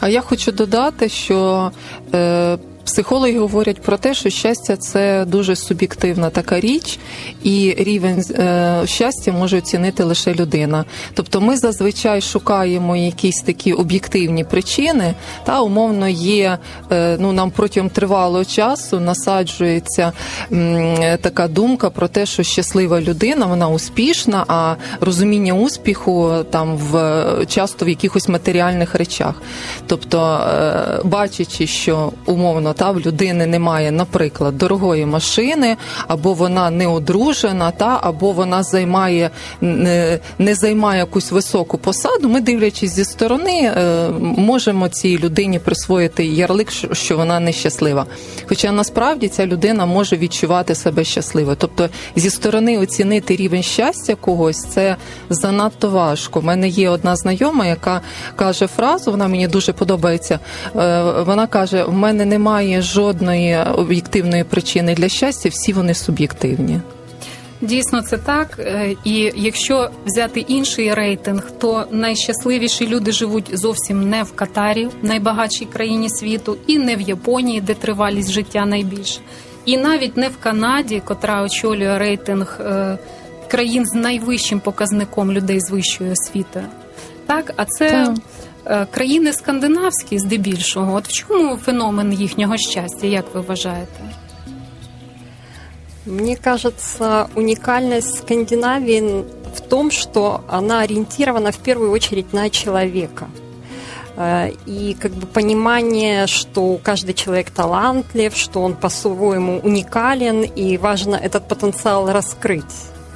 А 0.00 0.08
я 0.08 0.20
хочу 0.20 0.52
додати, 0.52 1.08
що 1.08 1.70
е, 2.14 2.58
Психологи 2.84 3.38
говорять 3.38 3.82
про 3.82 3.96
те, 3.96 4.14
що 4.14 4.30
щастя 4.30 4.76
це 4.76 5.24
дуже 5.24 5.56
суб'єктивна 5.56 6.30
така 6.30 6.60
річ, 6.60 6.98
і 7.42 7.74
рівень 7.78 8.24
е, 8.30 8.82
щастя 8.84 9.32
може 9.32 9.58
оцінити 9.58 10.04
лише 10.04 10.34
людина. 10.34 10.84
Тобто 11.14 11.40
ми 11.40 11.56
зазвичай 11.56 12.20
шукаємо 12.20 12.96
якісь 12.96 13.42
такі 13.42 13.72
об'єктивні 13.72 14.44
причини, 14.44 15.14
та 15.44 15.60
умовно 15.60 16.08
є 16.08 16.58
е, 16.92 17.16
ну 17.20 17.32
нам 17.32 17.50
протягом 17.50 17.90
тривалого 17.90 18.44
часу 18.44 19.00
насаджується 19.00 20.12
така 21.20 21.48
думка 21.48 21.90
про 21.90 22.08
те, 22.08 22.26
що 22.26 22.42
щаслива 22.42 23.00
людина, 23.00 23.46
вона 23.46 23.68
успішна, 23.68 24.44
а 24.48 24.74
розуміння 25.00 25.54
успіху 25.54 26.32
там 26.50 26.76
в 26.76 27.22
часто 27.48 27.84
в 27.84 27.88
якихось 27.88 28.28
матеріальних 28.28 28.94
речах. 28.94 29.42
Тобто, 29.86 30.20
е, 30.22 31.00
бачачи, 31.04 31.66
що 31.66 32.12
умовно 32.26 32.71
та 32.72 32.90
в 32.90 33.00
людини 33.00 33.46
немає, 33.46 33.90
наприклад, 33.90 34.58
дорогої 34.58 35.06
машини, 35.06 35.76
або 36.08 36.34
вона 36.34 36.70
не 36.70 36.86
одружена, 36.86 37.70
та 37.70 37.98
або 38.02 38.32
вона 38.32 38.62
займає 38.62 39.30
не, 39.60 40.18
не 40.38 40.54
займає 40.54 40.98
якусь 40.98 41.32
високу 41.32 41.78
посаду. 41.78 42.28
Ми, 42.28 42.40
дивлячись 42.40 42.94
зі 42.94 43.04
сторони, 43.04 43.72
е, 43.76 44.08
можемо 44.20 44.88
цій 44.88 45.18
людині 45.18 45.58
присвоїти 45.58 46.24
ярлик, 46.24 46.68
що 46.92 47.16
вона 47.16 47.40
нещаслива. 47.40 48.06
Хоча 48.48 48.72
насправді 48.72 49.28
ця 49.28 49.46
людина 49.46 49.86
може 49.86 50.16
відчувати 50.16 50.74
себе 50.74 51.04
щасливо. 51.04 51.54
Тобто 51.54 51.88
зі 52.16 52.30
сторони 52.30 52.78
оцінити 52.78 53.36
рівень 53.36 53.62
щастя 53.62 54.14
когось 54.14 54.64
це 54.64 54.96
занадто 55.30 55.90
важко. 55.90 56.40
У 56.40 56.42
мене 56.42 56.68
є 56.68 56.90
одна 56.90 57.16
знайома, 57.16 57.66
яка 57.66 58.00
каже 58.36 58.66
фразу, 58.66 59.10
вона 59.10 59.28
мені 59.28 59.48
дуже 59.48 59.72
подобається. 59.72 60.38
Е, 60.76 61.02
вона 61.26 61.46
каже: 61.46 61.84
в 61.84 61.92
мене 61.92 62.24
немає 62.24 62.61
немає 62.62 62.82
жодної 62.82 63.56
об'єктивної 63.56 64.44
причини 64.44 64.94
для 64.94 65.08
щастя, 65.08 65.48
всі 65.48 65.72
вони 65.72 65.94
суб'єктивні. 65.94 66.80
Дійсно, 67.60 68.02
це 68.02 68.18
так. 68.18 68.58
Е, 68.58 68.94
і 69.04 69.32
якщо 69.36 69.90
взяти 70.06 70.40
інший 70.40 70.94
рейтинг, 70.94 71.50
то 71.58 71.84
найщасливіші 71.90 72.86
люди 72.86 73.12
живуть 73.12 73.50
зовсім 73.52 74.08
не 74.08 74.22
в 74.22 74.32
Катарі, 74.34 74.88
найбагатшій 75.02 75.64
країні 75.64 76.10
світу, 76.10 76.56
і 76.66 76.78
не 76.78 76.96
в 76.96 77.00
Японії, 77.00 77.60
де 77.60 77.74
тривалість 77.74 78.30
життя 78.30 78.66
найбільша, 78.66 79.20
і 79.64 79.76
навіть 79.76 80.16
не 80.16 80.28
в 80.28 80.36
Канаді, 80.40 81.02
котра 81.04 81.42
очолює 81.42 81.98
рейтинг 81.98 82.60
е, 82.60 82.98
країн 83.48 83.86
з 83.86 83.94
найвищим 83.94 84.60
показником 84.60 85.32
людей 85.32 85.60
з 85.60 85.70
вищою 85.70 86.12
освітою. 86.12 86.66
Так, 87.26 87.54
а 87.56 87.64
це. 87.64 87.90
Так 87.90 88.14
країни 88.91 89.33
скандинавські, 89.33 90.19
здебільшого, 90.19 90.95
от 90.95 91.07
в 91.07 91.11
чому 91.11 91.57
феномен 91.57 92.13
їхнього 92.13 92.57
щастя, 92.57 93.07
як 93.07 93.25
ви 93.33 93.41
вважаєте? 93.41 93.99
Мне 96.05 96.35
кажется, 96.35 97.25
уникальность 97.35 98.17
Скандинавии 98.17 99.23
в 99.55 99.59
том, 99.59 99.91
что 99.91 100.39
она 100.47 100.83
ориентирована 100.83 101.49
в 101.49 101.57
первую 101.57 101.91
очередь 101.91 102.33
на 102.33 102.49
человека – 102.49 103.37
Э, 104.17 104.51
и 104.65 104.95
как 104.99 105.11
бы 105.11 105.27
понимание, 105.27 106.25
что 106.25 106.79
каждый 106.83 107.13
человек 107.13 107.51
талантлив, 107.51 108.35
что 108.35 108.63
он 108.63 108.73
по-своему 108.73 109.59
уникален, 109.59 110.41
и 110.41 110.77
важно 110.77 111.15
этот 111.15 111.47
потенциал 111.47 112.11
раскрыть. 112.11 112.63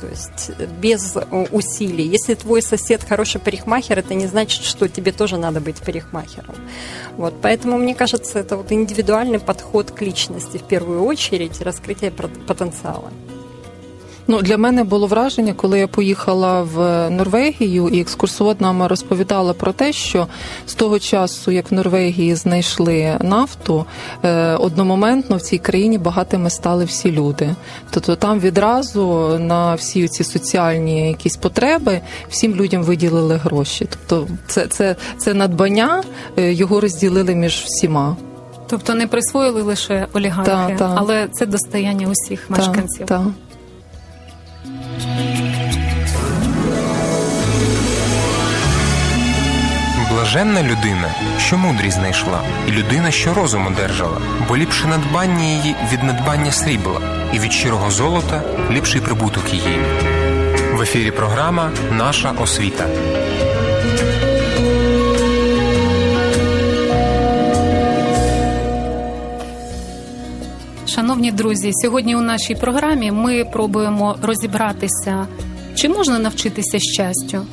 То 0.00 0.06
есть 0.08 0.50
без 0.80 1.16
э, 1.16 1.46
усилий. 1.52 2.06
Если 2.06 2.34
твой 2.34 2.62
сосед 2.62 3.04
хороший 3.04 3.40
парикмахер, 3.40 3.98
это 3.98 4.14
не 4.14 4.26
значит, 4.26 4.64
что 4.64 4.88
тебе 4.88 5.12
тоже 5.12 5.36
надо 5.36 5.60
быть 5.60 5.76
парикмахером. 5.76 6.54
Вот, 7.16 7.34
поэтому, 7.40 7.78
мне 7.78 7.94
кажется, 7.94 8.38
это 8.38 8.56
вот 8.56 8.72
индивидуальный 8.72 9.38
подход 9.38 9.90
к 9.90 10.02
личности 10.02 10.58
в 10.58 10.64
первую 10.64 11.04
очередь, 11.04 11.60
раскрытие 11.60 12.10
потенциала. 12.10 13.10
Ну 14.28 14.42
для 14.42 14.58
мене 14.58 14.84
було 14.84 15.06
враження, 15.06 15.52
коли 15.52 15.78
я 15.78 15.88
поїхала 15.88 16.62
в 16.62 17.10
Норвегію, 17.10 17.88
і 17.88 18.00
екскурсовод 18.00 18.60
нам 18.60 18.82
розповідала 18.82 19.52
про 19.52 19.72
те, 19.72 19.92
що 19.92 20.26
з 20.66 20.74
того 20.74 20.98
часу, 20.98 21.50
як 21.50 21.70
в 21.70 21.74
Норвегії 21.74 22.34
знайшли 22.34 23.18
нафту, 23.20 23.84
е, 24.24 24.54
одномоментно 24.54 25.36
в 25.36 25.40
цій 25.40 25.58
країні 25.58 25.98
багатими 25.98 26.50
стали 26.50 26.84
всі 26.84 27.12
люди. 27.12 27.54
Тобто 27.90 28.16
там 28.16 28.40
відразу 28.40 29.36
на 29.40 29.74
всі 29.74 30.08
ці 30.08 30.24
соціальні 30.24 31.08
якісь 31.08 31.36
потреби 31.36 32.00
всім 32.28 32.54
людям 32.54 32.82
виділили 32.82 33.36
гроші. 33.36 33.88
Тобто, 33.90 34.32
це 34.46 34.66
це, 34.66 34.96
це 35.18 35.34
надбання 35.34 36.02
е, 36.38 36.52
його 36.52 36.80
розділили 36.80 37.34
між 37.34 37.54
всіма. 37.66 38.16
Тобто 38.68 38.94
не 38.94 39.06
присвоїли 39.06 39.62
лише 39.62 40.06
олігархи, 40.12 40.50
та, 40.50 40.76
та. 40.78 40.94
але 40.96 41.28
це 41.32 41.46
достояння 41.46 42.08
усіх 42.08 42.50
мешканців. 42.50 43.06
Та, 43.06 43.26
Блаженна 50.10 50.62
людина, 50.62 51.14
що 51.38 51.58
мудрість 51.58 51.96
знайшла, 51.96 52.40
і 52.68 52.70
людина, 52.70 53.10
що 53.10 53.34
розум 53.34 53.66
одержала, 53.66 54.20
бо 54.48 54.56
ліпше 54.56 54.86
надбання 54.86 55.44
її 55.44 55.74
від 55.92 56.02
надбання 56.02 56.52
срібла, 56.52 57.00
і 57.32 57.38
від 57.38 57.52
щирого 57.52 57.90
золота 57.90 58.42
ліпший 58.70 59.00
прибуток 59.00 59.54
її. 59.54 59.78
В 60.72 60.80
ефірі 60.80 61.10
програма 61.10 61.70
Наша 61.92 62.30
освіта. 62.30 62.86
Шановні 70.88 71.32
друзі, 71.32 71.70
сьогодні 71.72 72.16
у 72.16 72.20
нашій 72.20 72.54
програмі 72.54 73.10
ми 73.12 73.44
пробуємо 73.44 74.16
розібратися, 74.22 75.26
чи 75.74 75.88
можна 75.88 76.18
навчитися 76.18 76.78
щастю, 76.78 77.46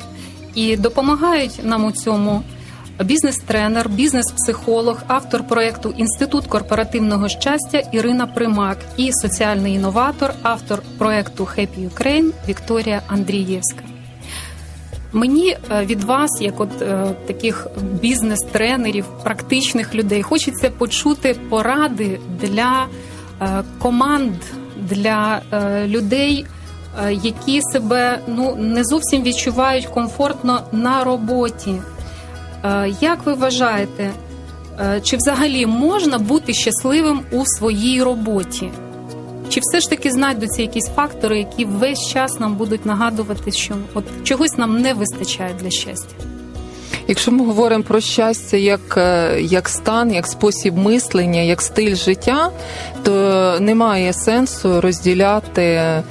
і 0.54 0.76
допомагають 0.76 1.60
нам 1.62 1.84
у 1.84 1.92
цьому 1.92 2.42
бізнес-тренер, 3.04 3.88
бізнес-психолог, 3.88 5.02
автор 5.06 5.46
проєкту 5.46 5.94
Інститут 5.96 6.46
корпоративного 6.46 7.28
щастя 7.28 7.78
Ірина 7.92 8.26
Примак 8.26 8.78
і 8.96 9.12
соціальний 9.12 9.74
інноватор, 9.74 10.34
автор 10.42 10.82
проєкту 10.98 11.44
Happy 11.44 11.90
Ukraine 11.90 12.30
Вікторія 12.48 13.02
Андрієвська. 13.06 13.84
Мені 15.12 15.56
е, 15.70 15.84
від 15.86 16.04
вас, 16.04 16.30
як 16.40 16.60
от 16.60 16.82
е, 16.82 17.14
таких 17.26 17.66
бізнес-тренерів, 18.00 19.04
практичних 19.24 19.94
людей, 19.94 20.22
хочеться 20.22 20.70
почути 20.70 21.36
поради 21.50 22.18
для 22.40 22.86
команд, 23.78 24.34
для 24.76 25.42
людей, 25.86 26.46
які 27.22 27.60
себе 27.62 28.18
ну 28.26 28.56
не 28.56 28.84
зовсім 28.84 29.22
відчувають 29.22 29.86
комфортно 29.86 30.60
на 30.72 31.04
роботі. 31.04 31.74
Е, 32.64 32.94
як 33.00 33.26
ви 33.26 33.34
вважаєте, 33.34 34.10
е, 34.80 35.00
чи 35.00 35.16
взагалі 35.16 35.66
можна 35.66 36.18
бути 36.18 36.54
щасливим 36.54 37.20
у 37.32 37.46
своїй 37.46 38.02
роботі? 38.02 38.70
Чи 39.48 39.60
все 39.62 39.80
ж 39.80 39.90
таки 39.90 40.10
знайдуться 40.10 40.62
якісь 40.62 40.90
фактори, 40.96 41.38
які 41.38 41.64
весь 41.64 42.08
час 42.08 42.40
нам 42.40 42.54
будуть 42.54 42.86
нагадувати, 42.86 43.52
що 43.52 43.74
от 43.94 44.04
чогось 44.24 44.58
нам 44.58 44.80
не 44.80 44.94
вистачає 44.94 45.54
для 45.60 45.70
щастя? 45.70 46.33
Якщо 47.08 47.32
ми 47.32 47.44
говоримо 47.44 47.84
про 47.84 48.00
щастя 48.00 48.56
як 48.56 48.94
е, 48.96 49.40
як 49.40 49.68
стан, 49.68 50.14
як 50.14 50.26
спосіб 50.26 50.78
мислення, 50.78 51.40
як 51.40 51.62
стиль 51.62 51.94
життя, 51.94 52.50
то 53.02 53.12
немає 53.60 54.12
сенсу 54.12 54.80
розділяти 54.80 55.62
е, 55.62 56.02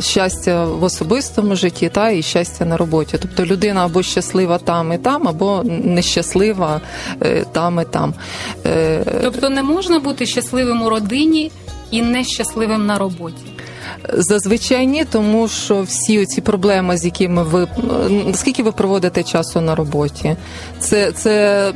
щастя 0.00 0.64
в 0.64 0.84
особистому 0.84 1.56
житті 1.56 1.88
та 1.88 2.10
і 2.10 2.22
щастя 2.22 2.64
на 2.64 2.76
роботі. 2.76 3.18
Тобто 3.22 3.46
людина 3.46 3.84
або 3.84 4.02
щаслива 4.02 4.58
там 4.58 4.92
і 4.92 4.98
там, 4.98 5.28
або 5.28 5.62
нещаслива 5.84 6.80
е, 7.22 7.44
там 7.52 7.80
і 7.80 7.84
там. 7.84 8.14
Е, 8.66 9.04
тобто 9.22 9.50
не 9.50 9.62
можна 9.62 9.98
бути 9.98 10.26
щасливим 10.26 10.82
у 10.82 10.90
родині 10.90 11.50
і 11.90 12.02
нещасливим 12.02 12.86
на 12.86 12.98
роботі. 12.98 13.57
Зазвичай 14.14 14.86
ні, 14.86 15.04
тому 15.04 15.48
що 15.48 15.82
всі 15.82 16.26
ці 16.26 16.40
проблеми, 16.40 16.98
з 16.98 17.04
якими 17.04 17.42
ви 17.42 17.68
скільки 18.34 18.62
ви 18.62 18.72
проводите 18.72 19.22
часу 19.22 19.60
на 19.60 19.74
роботі, 19.74 20.36
це 20.78 21.12
це 21.12 21.72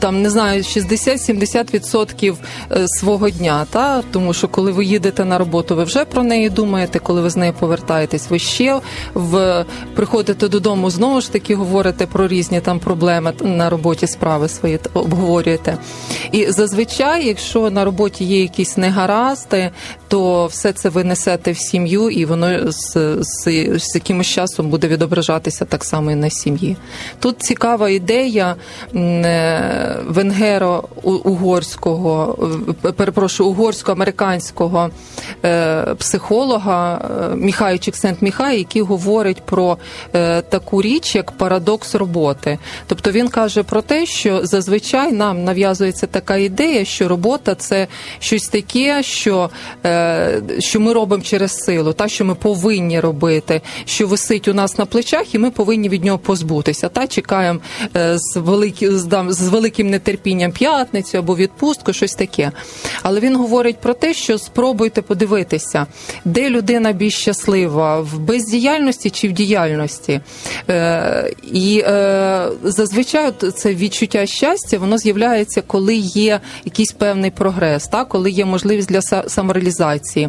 там 0.00 0.22
не 0.22 0.30
знаю 0.30 0.62
60-70% 0.62 2.36
е, 2.72 2.88
свого 2.88 3.30
дня. 3.30 3.66
Та 3.70 4.02
тому 4.02 4.34
що 4.34 4.48
коли 4.48 4.72
ви 4.72 4.84
їдете 4.84 5.24
на 5.24 5.38
роботу, 5.38 5.76
ви 5.76 5.84
вже 5.84 6.04
про 6.04 6.22
неї 6.22 6.50
думаєте. 6.50 6.98
Коли 6.98 7.20
ви 7.20 7.30
з 7.30 7.36
нею 7.36 7.52
повертаєтесь, 7.52 8.30
ви 8.30 8.38
ще 8.38 8.80
в 9.14 9.64
приходите 9.94 10.48
додому, 10.48 10.90
знову 10.90 11.20
ж 11.20 11.32
таки 11.32 11.54
говорите 11.54 12.06
про 12.06 12.28
різні 12.28 12.60
там 12.60 12.78
проблеми 12.78 13.32
на 13.40 13.70
роботі, 13.70 14.06
справи 14.06 14.48
свої 14.48 14.80
обговорюєте. 14.94 15.78
І 16.32 16.46
зазвичай, 16.46 17.26
якщо 17.26 17.70
на 17.70 17.84
роботі 17.84 18.24
є 18.24 18.40
якісь 18.40 18.76
негаразди, 18.76 19.70
то 20.08 20.46
все 20.46 20.72
це 20.72 20.88
ви 20.88 21.04
несете 21.04 21.52
в 21.52 21.58
сім'ю, 21.58 22.10
і 22.10 22.24
воно 22.24 22.72
з, 22.72 23.16
з, 23.20 23.44
з 23.78 23.94
якимось 23.94 24.26
часом 24.26 24.70
буде 24.70 24.88
відображатися 24.88 25.64
так 25.64 25.84
само 25.84 26.10
і 26.10 26.14
на 26.14 26.30
сім'ї. 26.30 26.76
Тут 27.18 27.42
цікава 27.42 27.90
ідея 27.90 28.56
венгеро-угорського, 30.08 32.36
перепрошую, 32.92 33.50
угорсько-американського 33.50 34.90
е, 35.44 35.94
психолога 35.98 37.00
е, 37.32 37.36
Міхаю 37.36 37.78
Чіксент 37.78 38.22
Міхай, 38.22 38.58
який 38.58 38.82
говорить 38.82 39.42
про 39.42 39.78
е, 40.14 40.42
таку 40.42 40.82
річ, 40.82 41.14
як 41.14 41.32
парадокс 41.32 41.94
роботи. 41.94 42.58
Тобто 42.86 43.10
він 43.10 43.28
каже 43.28 43.62
про 43.62 43.82
те, 43.82 44.06
що 44.06 44.46
зазвичай 44.46 45.12
нам 45.12 45.44
нав'язується 45.44 46.06
така 46.06 46.36
ідея, 46.36 46.84
що 46.84 47.08
робота 47.08 47.54
це 47.54 47.86
щось 48.18 48.48
таке, 48.48 49.02
що 49.02 49.50
що 50.58 50.80
ми 50.80 50.92
робимо 50.92 51.22
через 51.22 51.56
силу, 51.56 51.92
та 51.92 52.08
що 52.08 52.24
ми 52.24 52.34
повинні 52.34 53.00
робити, 53.00 53.60
що 53.84 54.06
висить 54.06 54.48
у 54.48 54.54
нас 54.54 54.78
на 54.78 54.86
плечах, 54.86 55.34
і 55.34 55.38
ми 55.38 55.50
повинні 55.50 55.88
від 55.88 56.04
нього 56.04 56.18
позбутися. 56.18 56.88
Та 56.88 57.06
чекаємо 57.06 57.60
з 58.14 58.36
великі 58.36 58.90
з 58.90 59.04
великим 59.48 59.90
нетерпінням 59.90 60.52
п'ятницю 60.52 61.18
або 61.18 61.36
відпустку, 61.36 61.92
щось 61.92 62.14
таке. 62.14 62.52
Але 63.02 63.20
він 63.20 63.36
говорить 63.36 63.76
про 63.76 63.94
те, 63.94 64.14
що 64.14 64.38
спробуйте 64.38 65.02
подивитися, 65.02 65.86
де 66.24 66.50
людина 66.50 66.92
більш 66.92 67.14
щаслива 67.14 68.00
в 68.00 68.18
бездіяльності 68.18 69.10
чи 69.10 69.28
в 69.28 69.32
діяльності. 69.32 70.20
Е, 70.68 71.32
І 71.52 71.82
е, 71.86 72.48
зазвичай 72.64 73.32
це 73.54 73.74
відчуття 73.74 74.26
щастя, 74.26 74.78
воно 74.78 74.98
з'являється, 74.98 75.62
коли 75.66 75.94
є 75.96 76.40
якийсь 76.64 76.92
певний 76.92 77.30
прогрес, 77.30 77.86
так? 77.86 78.08
коли 78.08 78.30
є 78.30 78.44
можливість 78.44 78.88
для 78.88 79.02
самореалізації, 79.28 80.28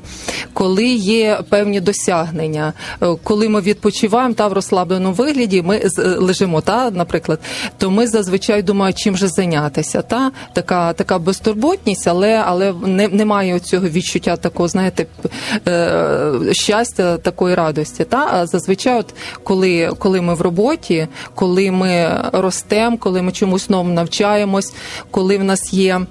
коли 0.54 0.86
є 0.96 1.40
певні 1.50 1.80
досягнення, 1.80 2.74
е, 3.02 3.16
коли 3.24 3.50
ми 3.50 3.62
відпочиваємо 3.62 4.34
та 4.34 4.48
в 4.48 4.54
розслабленому 4.54 5.14
вигляді, 5.14 5.62
ми 5.62 5.82
лежимо, 5.98 6.62
та, 6.62 6.92
наприклад, 6.92 7.40
то 7.78 7.92
ми 7.92 8.08
зазвичай 8.08 8.64
думаємо, 8.64 8.98
чим 9.04 9.18
же 9.18 9.28
зайнятися. 9.28 10.02
Та 10.02 10.32
така 10.54 10.94
така 10.94 11.20
безтурботність, 11.20 12.08
але 12.08 12.44
але 12.48 12.74
не, 12.74 13.08
немає 13.08 13.60
цього 13.60 13.88
відчуття 13.88 14.36
такого, 14.36 14.68
знаєте, 14.70 15.06
е, 15.68 16.34
щастя, 16.52 17.18
такої 17.18 17.56
радості. 17.56 18.04
Та 18.04 18.30
а 18.34 18.46
зазвичай, 18.46 19.00
от 19.00 19.14
коли, 19.44 19.92
коли 20.00 20.22
ми 20.22 20.34
в 20.34 20.42
роботі, 20.42 21.08
коли 21.36 21.72
ми 21.72 22.22
ростемо, 22.34 22.98
коли 22.98 23.22
ми 23.22 23.32
чомусь 23.32 23.70
новому 23.70 23.94
навчаємось, 23.94 24.74
коли 25.12 25.38
в 25.38 25.44
нас 25.44 25.74
є. 25.74 26.02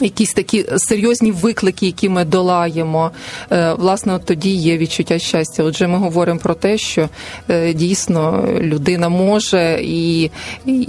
Якісь 0.00 0.32
такі 0.32 0.66
серйозні 0.76 1.32
виклики, 1.32 1.86
які 1.86 2.08
ми 2.08 2.24
долаємо, 2.24 3.10
е, 3.52 3.74
власне, 3.78 4.14
от 4.14 4.24
тоді 4.24 4.50
є 4.50 4.78
відчуття 4.78 5.18
щастя. 5.18 5.62
Отже, 5.62 5.86
ми 5.86 5.98
говоримо 5.98 6.40
про 6.40 6.54
те, 6.54 6.78
що 6.78 7.08
е, 7.48 7.72
дійсно 7.72 8.48
людина 8.60 9.08
може 9.08 9.80
і, 9.82 10.30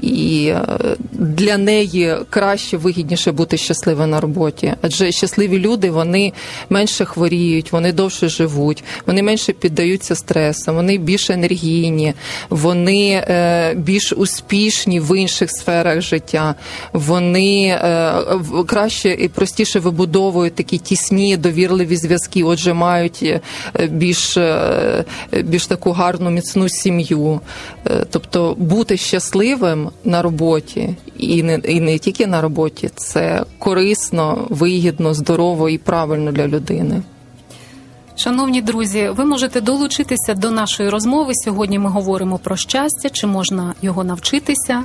і 0.02 0.48
е, 0.48 0.66
для 1.12 1.58
неї 1.58 2.16
краще 2.30 2.78
вигідніше 2.78 3.32
бути 3.32 3.58
щасливою 3.58 4.08
на 4.08 4.20
роботі. 4.20 4.74
Адже 4.82 5.12
щасливі 5.12 5.60
люди 5.60 5.92
вони 5.92 6.34
менше 6.70 7.06
хворіють, 7.06 7.72
вони 7.72 7.94
довше 7.94 8.30
живуть, 8.30 8.84
вони 9.06 9.24
менше 9.24 9.54
піддаються 9.54 10.16
стресам, 10.16 10.76
вони 10.76 10.98
більш 10.98 11.30
енергійні, 11.30 12.14
вони 12.50 13.24
більш 13.78 14.14
успішні 14.14 15.00
в 15.00 15.20
інших 15.20 15.52
сферах 15.52 16.02
життя, 16.02 16.56
вони 16.94 17.80
краще 18.68 18.81
і 19.06 19.28
простіше 19.28 19.80
вибудовують 19.80 20.56
такі 20.56 20.78
тісні 20.78 21.38
довірливі 21.38 21.96
зв'язки. 21.96 22.44
Отже, 22.44 22.74
мають 22.74 23.20
е, 23.24 23.42
більш 23.88 24.38
е, 24.38 25.06
більш 25.44 25.68
таку 25.68 25.92
гарну 25.92 26.30
міцну 26.30 26.70
сім'ю. 26.70 27.40
Е, 27.88 28.06
тобто 28.10 28.56
бути 28.58 28.98
щасливим 28.98 29.90
на 30.04 30.22
роботі 30.22 30.96
і 31.18 31.44
не 31.44 31.56
і 31.56 31.80
не 31.80 31.98
тільки 31.98 32.28
на 32.28 32.42
роботі, 32.42 32.90
це 32.96 33.46
корисно, 33.60 34.48
вигідно, 34.50 35.14
здорово 35.14 35.70
і 35.70 35.78
правильно 35.78 36.32
для 36.32 36.48
людини. 36.48 37.02
Шановні 38.16 38.62
друзі, 38.62 39.10
ви 39.16 39.26
можете 39.26 39.62
долучитися 39.62 40.34
до 40.34 40.52
нашої 40.52 40.90
розмови. 40.90 41.32
Сьогодні 41.36 41.80
ми 41.80 41.90
говоримо 41.90 42.38
про 42.38 42.58
щастя, 42.58 43.10
чи 43.10 43.28
можна 43.28 43.74
його 43.82 44.04
навчитися. 44.04 44.84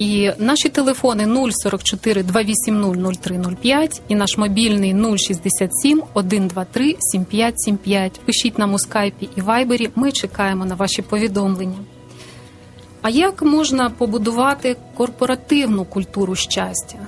І 0.00 0.30
наші 0.38 0.68
телефони 0.68 1.50
044 1.50 2.22
280 2.22 3.22
0305 3.22 4.02
і 4.08 4.14
наш 4.14 4.38
мобільний 4.38 5.18
067 5.18 6.02
123 6.10 6.96
7575. 7.00 8.20
Пишіть 8.20 8.58
нам 8.58 8.74
у 8.74 8.78
скайпі 8.78 9.28
і 9.36 9.40
вайбері. 9.40 9.90
Ми 9.94 10.12
чекаємо 10.12 10.64
на 10.64 10.74
ваші 10.74 11.02
повідомлення. 11.02 11.78
А 13.02 13.10
як 13.10 13.42
можна 13.42 13.90
побудувати 13.90 14.76
корпоративну 14.96 15.84
культуру 15.84 16.34
щастя? 16.34 16.98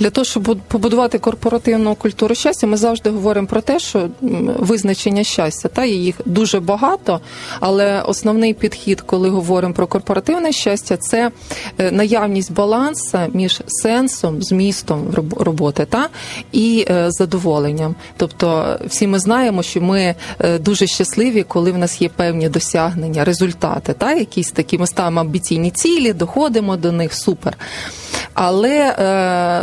Для 0.00 0.10
того, 0.10 0.24
щоб 0.24 0.58
побудувати 0.68 1.18
корпоративну 1.18 1.94
культуру 1.94 2.34
щастя, 2.34 2.66
ми 2.66 2.76
завжди 2.76 3.10
говоримо 3.10 3.46
про 3.46 3.60
те, 3.60 3.78
що 3.78 4.08
визначення 4.58 5.24
щастя 5.24 5.68
та 5.68 5.84
їх 5.84 6.14
дуже 6.24 6.60
багато, 6.60 7.20
але 7.60 8.02
основний 8.02 8.54
підхід, 8.54 9.00
коли 9.00 9.28
говоримо 9.28 9.74
про 9.74 9.86
корпоративне 9.86 10.52
щастя, 10.52 10.96
це 10.96 11.30
е, 11.78 11.90
наявність 11.90 12.52
балансу 12.52 13.18
між 13.32 13.62
сенсом, 13.66 14.42
змістом 14.42 15.14
роботи 15.36 15.86
та 15.90 16.08
і 16.52 16.86
е, 16.90 17.06
задоволенням. 17.10 17.94
Тобто, 18.16 18.78
всі 18.86 19.06
ми 19.06 19.18
знаємо, 19.18 19.62
що 19.62 19.80
ми 19.80 20.14
е, 20.38 20.58
дуже 20.58 20.86
щасливі, 20.86 21.42
коли 21.42 21.72
в 21.72 21.78
нас 21.78 22.02
є 22.02 22.08
певні 22.08 22.48
досягнення, 22.48 23.24
результати, 23.24 23.92
та 23.92 24.12
якісь 24.12 24.50
такі 24.50 24.78
ми 24.78 24.86
ставимо 24.86 25.20
амбіційні 25.20 25.70
цілі, 25.70 26.12
доходимо 26.12 26.76
до 26.76 26.92
них 26.92 27.14
супер. 27.14 27.56
Але 28.34 28.94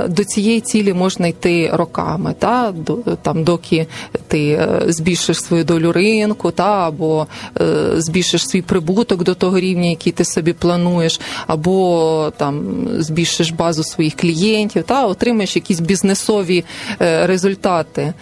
до 0.10 0.24
цієї 0.28 0.62
цілі 0.62 0.94
можна 0.94 1.28
йти 1.28 1.70
роками, 1.74 2.36
та? 2.40 2.74
Там, 3.22 3.44
доки 3.44 3.88
ти 4.28 4.50
е, 4.50 4.82
збільшиш 4.88 5.42
свою 5.42 5.64
долю 5.64 5.92
ринку, 5.92 6.52
та? 6.52 6.88
Або 6.88 7.28
е, 7.62 7.66
збільшиш 7.98 8.50
свій 8.50 8.62
прибуток 8.62 9.24
до 9.24 9.34
того 9.34 9.60
рівня, 9.60 9.90
який 9.90 10.14
ти 10.14 10.26
собі 10.26 10.54
плануєш, 10.54 11.20
або 11.48 12.34
там 12.38 12.88
збільшиш 13.00 13.52
базу 13.52 13.84
своїх 13.84 14.16
клієнтів, 14.16 14.84
та? 14.84 15.06
Отримаєш 15.06 15.56
якісь 15.56 15.80
бізнесові 15.80 16.66
е, 17.02 17.28
результати. 17.28 18.14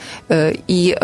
І 0.67 0.95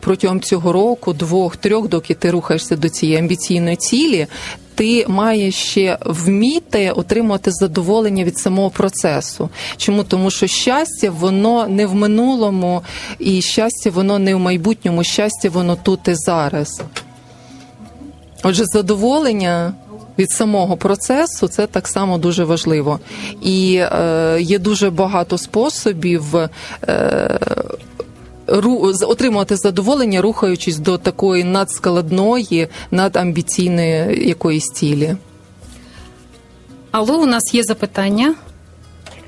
протягом 0.00 0.40
цього 0.40 0.72
року, 0.72 1.12
двох-трьох, 1.12 1.88
доки 1.88 2.14
ти 2.14 2.30
рухаєшся 2.30 2.76
до 2.76 2.88
цієї 2.88 3.18
амбіційної 3.18 3.76
цілі, 3.76 4.26
ти 4.74 5.04
маєш 5.08 5.54
ще 5.54 5.98
вміти 6.04 6.90
отримувати 6.90 7.50
задоволення 7.52 8.24
від 8.24 8.38
самого 8.38 8.70
процесу. 8.70 9.48
Чому? 9.76 10.04
Тому 10.04 10.30
що 10.30 10.46
щастя, 10.46 11.10
воно 11.10 11.68
не 11.68 11.86
в 11.86 11.94
минулому, 11.94 12.82
і 13.18 13.42
щастя, 13.42 13.90
воно 13.90 14.18
не 14.18 14.34
в 14.34 14.38
майбутньому, 14.38 15.04
щастя, 15.04 15.50
воно 15.50 15.76
тут 15.76 16.08
і 16.08 16.14
зараз. 16.14 16.82
Отже, 18.42 18.64
задоволення. 18.64 19.74
Від 20.18 20.30
самого 20.30 20.76
процесу 20.76 21.48
це 21.48 21.66
так 21.66 21.88
само 21.88 22.18
дуже 22.18 22.44
важливо, 22.44 23.00
і 23.42 23.76
е, 23.76 24.38
є 24.40 24.58
дуже 24.58 24.90
багато 24.90 25.38
способів 25.38 26.36
е, 26.36 26.48
отримувати 29.06 29.56
задоволення, 29.56 30.22
рухаючись 30.22 30.78
до 30.78 30.98
такої 30.98 31.44
надскладної, 31.44 32.68
надамбіційної 32.90 34.28
якоїсь 34.28 34.64
цілі. 34.64 35.16
Алло, 36.90 37.18
у 37.18 37.26
нас 37.26 37.54
є 37.54 37.62
запитання. 37.62 38.34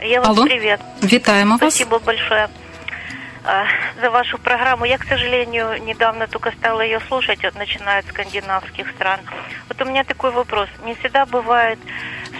Я 0.02 0.20
вас 0.20 0.28
Алло. 0.28 0.44
привет. 0.44 0.80
Вітаємо 1.02 1.50
вас. 1.50 1.74
Спасибо 1.74 2.00
большое 2.06 2.48
за 4.02 4.08
вашу 4.08 4.38
программу. 4.38 4.86
Я, 4.86 4.98
к 4.98 5.04
сожалению, 5.08 5.66
недавно 5.86 6.26
только 6.26 6.52
стала 6.58 6.82
ее 6.82 7.00
слушать, 7.08 7.44
вот, 7.44 7.54
начиная 7.54 8.00
от 8.00 8.06
скандинавских 8.06 8.86
стран. 8.96 9.20
Вот 9.68 9.80
у 9.82 9.84
меня 9.84 10.04
такой 10.04 10.30
вопрос. 10.30 10.68
Не 10.84 10.94
всегда 10.94 11.24
бывает 11.24 11.78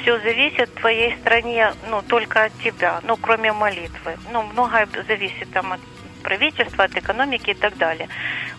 все 0.03 0.21
зависит 0.21 0.69
в 0.69 0.81
твоей 0.81 1.17
стране, 1.21 1.73
ну, 1.91 2.03
только 2.03 2.45
от 2.45 2.53
тебя, 2.63 3.01
ну, 3.03 3.17
кроме 3.17 3.53
молитвы. 3.53 4.17
Ну, 4.33 4.43
многое 4.43 4.89
зависит 5.09 5.51
там 5.53 5.73
от 5.73 5.81
правительства, 6.27 6.85
от 6.85 6.97
экономики 6.97 7.51
и 7.51 7.55
так 7.55 7.77
далее. 7.79 8.09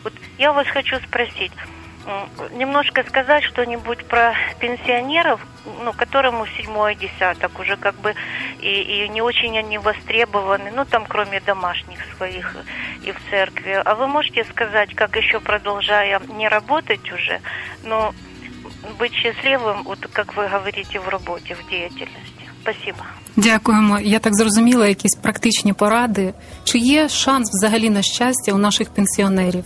Вот 0.04 0.14
я 0.38 0.54
вас 0.54 0.68
хочу 0.68 0.96
спросить, 1.00 1.52
немножко 2.52 3.04
сказать 3.04 3.44
что-нибудь 3.44 4.06
про 4.06 4.34
пенсионеров, 4.60 5.46
ну, 5.84 5.92
которому 5.92 6.48
седьмой 6.48 6.96
десяток 6.96 7.60
уже 7.60 7.76
как 7.76 7.96
бы 7.96 8.16
и, 8.62 9.04
и 9.04 9.10
не 9.10 9.22
очень 9.22 9.58
они 9.58 9.78
востребованы, 9.78 10.72
ну, 10.72 10.86
там, 10.86 11.06
кроме 11.06 11.42
домашних 11.42 12.00
своих 12.16 12.56
и 13.04 13.12
в 13.12 13.20
церкви. 13.30 13.82
А 13.84 13.96
вы 13.96 14.08
можете 14.08 14.46
сказать, 14.46 14.96
как 14.96 15.18
еще 15.18 15.40
продолжая 15.42 16.22
не 16.30 16.48
работать 16.48 17.12
уже, 17.12 17.42
но 17.84 18.14
быть 18.98 19.14
счастливым, 19.14 19.84
вот 19.84 20.00
как 20.14 20.36
вы 20.36 20.48
говорите, 20.48 21.00
в 21.00 21.10
работе, 21.10 21.56
в 21.56 21.70
деятельности? 21.70 22.37
Спасибо. 22.68 22.98
Дякуємо. 23.36 24.00
Я 24.00 24.20
так 24.20 24.36
зрозуміла, 24.36 24.88
якісь 24.88 25.16
практичні 25.16 25.74
поради. 25.74 26.34
Чи 26.64 26.78
є 26.78 27.10
шанс 27.10 27.50
взагалі 27.50 27.90
на 27.90 28.02
щастя 28.02 28.54
у 28.54 28.58
наших 28.58 28.90
пенсіонерів? 28.90 29.64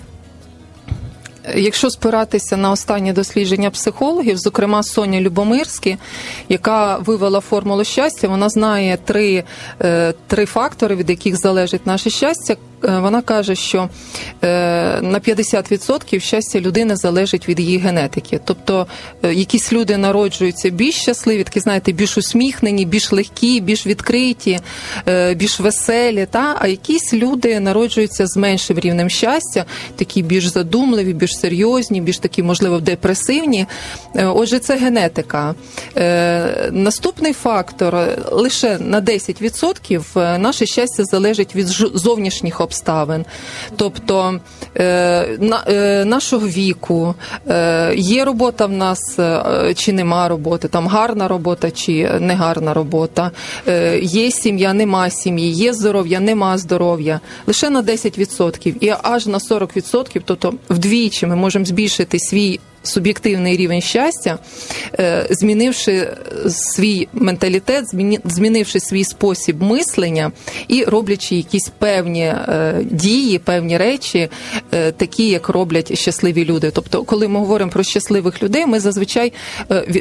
Якщо 1.56 1.90
спиратися 1.90 2.58
на 2.58 2.72
останнє 2.72 3.14
дослідження 3.14 3.70
психологів, 3.70 4.38
зокрема 4.38 4.84
Соня 4.84 5.22
Любомирські, 5.22 5.98
яка 6.50 6.98
вивела 6.98 7.40
формулу 7.40 7.84
щастя, 7.84 8.28
вона 8.28 8.50
знає 8.50 8.98
три, 9.06 9.44
е, 9.82 10.14
три 10.28 10.46
фактори, 10.46 10.96
від 10.96 11.10
яких 11.10 11.38
залежить 11.38 11.88
наше 11.88 12.10
щастя. 12.10 12.56
Е, 12.84 13.00
вона 13.00 13.22
каже, 13.22 13.56
що 13.56 13.90
е, 14.44 14.48
на 15.02 15.20
50% 15.20 16.20
щастя 16.20 16.60
людини 16.60 16.96
залежить 16.96 17.50
від 17.50 17.60
її 17.60 17.78
генетики. 17.78 18.40
Тобто 18.46 18.88
е, 19.24 19.34
якісь 19.34 19.74
люди 19.74 19.98
народжуються 19.98 20.70
більш 20.70 20.96
щасливі, 20.96 21.44
такі 21.44 21.60
знаєте, 21.60 21.92
більш 21.92 22.18
усміхнені, 22.18 22.86
більш 22.86 23.12
легкі, 23.12 23.62
більш 23.62 23.88
відкриті, 23.88 24.60
більш 25.36 25.60
веселі. 25.60 26.28
Та 26.32 26.58
а 26.60 26.68
якісь 26.68 27.14
люди 27.14 27.60
народжуються 27.60 28.28
з 28.28 28.38
меншим 28.38 28.80
рівнем 28.80 29.10
щастя, 29.10 29.66
такі 29.96 30.24
більш 30.24 30.46
задумливі, 30.46 31.14
більш 31.14 31.32
серйозні, 31.40 32.02
більш 32.02 32.18
такі, 32.18 32.44
можливо, 32.44 32.80
депресивні. 32.80 33.66
Отже, 34.16 34.60
це 34.60 34.78
генетика. 34.78 35.56
Наступний 36.72 37.34
фактор 37.34 38.08
лише 38.32 38.80
на 38.80 39.02
10% 39.02 40.38
наше 40.38 40.66
щастя 40.66 41.04
залежить 41.04 41.56
від 41.56 41.68
зовнішніх 41.94 42.62
обставин 42.62 42.71
обставин, 42.72 43.26
тобто 43.76 44.40
е, 44.76 44.84
е, 45.68 46.06
нашого 46.06 46.48
віку, 46.48 47.16
е, 47.50 47.94
є 47.96 48.26
робота 48.26 48.66
в 48.66 48.72
нас 48.72 49.20
чи 49.76 49.94
нема 49.94 50.28
роботи, 50.28 50.68
там 50.68 50.88
гарна 50.88 51.28
робота 51.28 51.72
чи 51.72 52.10
не 52.20 52.36
гарна 52.36 52.74
робота, 52.74 53.32
є 54.02 54.32
сім'я, 54.32 54.74
нема 54.74 55.10
сім'ї, 55.10 55.52
є 55.52 55.74
здоров'я, 55.74 56.20
нема 56.20 56.58
здоров'я. 56.58 57.20
Лише 57.48 57.70
на 57.70 57.82
10% 57.82 58.76
і 58.80 58.94
аж 59.04 59.28
на 59.28 59.38
40%, 59.38 60.22
тобто 60.26 60.54
вдвічі 60.70 61.28
ми 61.28 61.36
можемо 61.36 61.66
збільшити 61.66 62.20
свій 62.20 62.60
суб'єктивний 62.84 63.58
рівень 63.58 63.82
щастя, 63.82 64.38
е, 65.00 65.28
змінивши 65.30 66.08
свій 66.50 67.08
менталітет, 67.14 67.86
змінивши 68.26 68.80
свій 68.80 69.04
спосіб 69.04 69.64
мислення 69.64 70.32
і 70.68 70.84
роблячи 70.84 71.36
якісь 71.36 71.72
певні 71.78 72.24
е, 72.24 72.74
дії, 72.92 73.40
певні 73.40 73.78
речі, 73.78 74.30
е, 74.74 74.92
такі, 74.92 75.30
як 75.30 75.50
роблять 75.50 75.98
щасливі 75.98 76.46
люди. 76.46 76.72
Тобто, 76.72 77.04
коли 77.04 77.28
ми 77.28 77.40
говоримо 77.40 77.72
про 77.72 77.84
щасливих 77.84 78.44
людей, 78.44 78.66
ми 78.66 78.80
зазвичай 78.80 79.34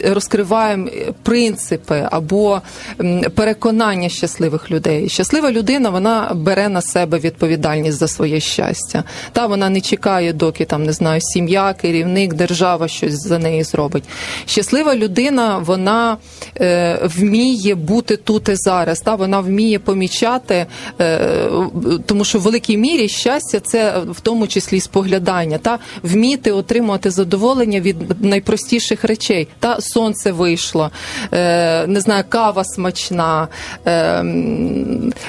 розкриваємо 0.04 0.88
принципи 1.22 2.08
або 2.10 2.62
переконання 3.34 4.08
щасливих 4.08 4.70
людей. 4.70 5.08
Щаслива 5.08 5.52
людина 5.52 5.90
вона 5.90 6.32
бере 6.34 6.68
на 6.68 6.82
себе 6.82 7.18
відповідальність 7.18 7.98
за 7.98 8.08
своє 8.08 8.40
щастя. 8.40 9.04
Та 9.32 9.46
вона 9.46 9.70
не 9.70 9.80
чекає, 9.80 10.32
доки 10.32 10.64
там 10.64 10.84
не 10.84 10.92
знаю, 10.92 11.20
сім'я, 11.20 11.72
керівник, 11.72 12.34
держава 12.34 12.69
щось 12.88 13.14
за 13.14 13.38
неї 13.38 13.64
зробить. 13.64 14.04
Щаслива 14.46 14.96
людина, 14.96 15.59
вона 15.59 16.16
е, 16.61 17.00
вміє 17.02 17.74
бути 17.74 18.16
тут 18.16 18.48
і 18.48 18.54
зараз. 18.54 19.00
Та 19.00 19.14
вона 19.14 19.40
вміє 19.40 19.78
помічати, 19.78 20.66
е, 21.00 21.20
тому 22.06 22.24
що 22.24 22.38
в 22.38 22.42
великій 22.42 22.76
мірі 22.76 23.09
щастя 23.09 23.61
це 23.61 23.98
в 24.11 24.20
тому 24.20 24.46
числі 24.46 24.80
споглядання, 24.80 25.59
та 25.59 25.78
вміти 26.02 26.52
отримувати 26.52 27.11
задоволення 27.11 27.80
від 27.80 28.24
найпростіших 28.24 29.04
речей. 29.04 29.48
Та 29.59 29.80
сонце 29.80 30.33
вийшло, 30.33 30.90
е, 31.33 31.87
не 31.87 32.00
знаю, 32.00 32.24
кава 32.28 32.64
смачна. 32.64 33.48
Е, 33.87 34.24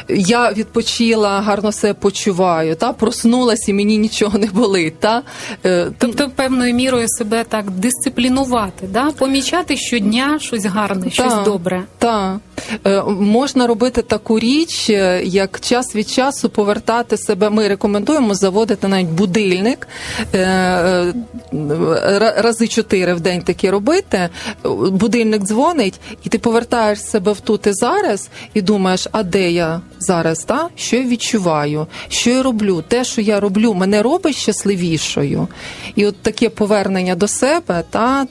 я 0.10 0.52
відпочила, 0.52 1.42
гарно 1.42 1.72
себе 1.72 1.94
почуваю, 1.94 2.76
та 2.76 2.94
проснулась 2.94 3.70
і 3.70 3.74
мені 3.74 3.98
нічого 3.98 4.38
не 4.38 4.48
болить. 4.48 5.00
Та? 5.00 5.22
Е, 5.66 5.92
тобто, 5.98 6.30
певною 6.36 6.74
мірою 6.74 7.08
себе 7.08 7.31
так 7.44 7.72
дисциплінувати, 7.72 8.88
да? 8.88 9.12
помічати 9.12 9.78
щодня 9.78 10.40
щось 10.40 10.66
гарне, 10.66 11.04
та, 11.04 11.10
щось 11.12 11.34
добре. 11.46 11.84
Так. 11.98 12.38
Е, 12.86 13.04
можна 13.04 13.68
робити 13.68 14.02
таку 14.02 14.40
річ, 14.40 14.90
е, 14.90 15.22
як 15.26 15.60
час 15.60 15.96
від 15.96 16.10
часу 16.10 16.50
повертати 16.50 17.18
себе. 17.18 17.50
Ми 17.50 17.68
рекомендуємо 17.68 18.34
заводити 18.34 18.88
навіть 18.88 19.08
будильник 19.08 19.88
рази 22.36 22.68
чотири 22.68 23.14
в 23.14 23.20
день 23.20 23.42
таке 23.42 23.72
робити. 23.72 24.30
Будильник 24.92 25.44
дзвонить, 25.44 26.00
і 26.24 26.30
ти 26.30 26.38
повертаєш 26.40 27.02
себе 27.02 27.32
в 27.32 27.40
тут 27.40 27.68
і 27.68 27.74
зараз 27.74 28.30
і 28.54 28.62
думаєш, 28.62 29.08
а 29.12 29.24
де 29.24 29.52
я 29.52 29.82
зараз? 30.00 30.44
Та? 30.44 30.70
Що 30.76 30.96
я 30.96 31.04
відчуваю, 31.04 31.88
що 32.08 32.30
я 32.30 32.44
роблю? 32.44 32.84
Те, 32.88 33.04
що 33.04 33.22
я 33.22 33.40
роблю, 33.40 33.74
мене 33.74 34.02
робить 34.02 34.36
щасливішою. 34.36 35.48
І 35.96 36.06
от 36.06 36.16
таке 36.22 36.50
повернення 36.50 37.16
до 37.16 37.28
себе, 37.28 37.84
та 37.90 38.26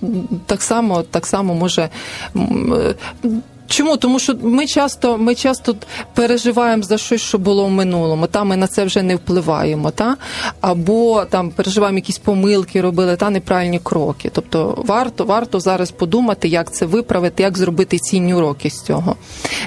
так 0.47 0.63
само 0.63 1.03
так 1.03 1.27
само 1.27 1.55
може 1.55 1.89
Чому? 3.71 3.97
Тому 3.97 4.19
що 4.19 4.35
ми 4.43 4.67
часто 4.67 5.19
ми 5.19 5.35
часто 5.35 5.75
переживаємо 6.15 6.83
за 6.83 6.99
щось, 6.99 7.21
що 7.21 7.39
було 7.39 7.67
в 7.67 7.71
минулому, 7.71 8.27
та 8.27 8.45
ми 8.45 8.57
на 8.57 8.67
це 8.67 8.85
вже 8.85 9.03
не 9.03 9.17
впливаємо, 9.17 9.91
та 9.91 10.17
або 10.61 11.25
там 11.25 11.51
переживаємо 11.51 11.99
якісь 11.99 12.19
помилки, 12.19 12.81
робили 12.81 13.17
та 13.17 13.31
неправильні 13.31 13.81
кроки. 13.83 14.31
Тобто 14.33 14.85
варто 14.87 15.25
варто 15.25 15.61
зараз 15.61 15.91
подумати, 15.91 16.49
як 16.49 16.75
це 16.75 16.87
виправити, 16.87 17.43
як 17.43 17.59
зробити 17.59 17.99
цінні 17.99 18.35
уроки 18.35 18.71
з 18.71 18.83
цього. 18.83 19.17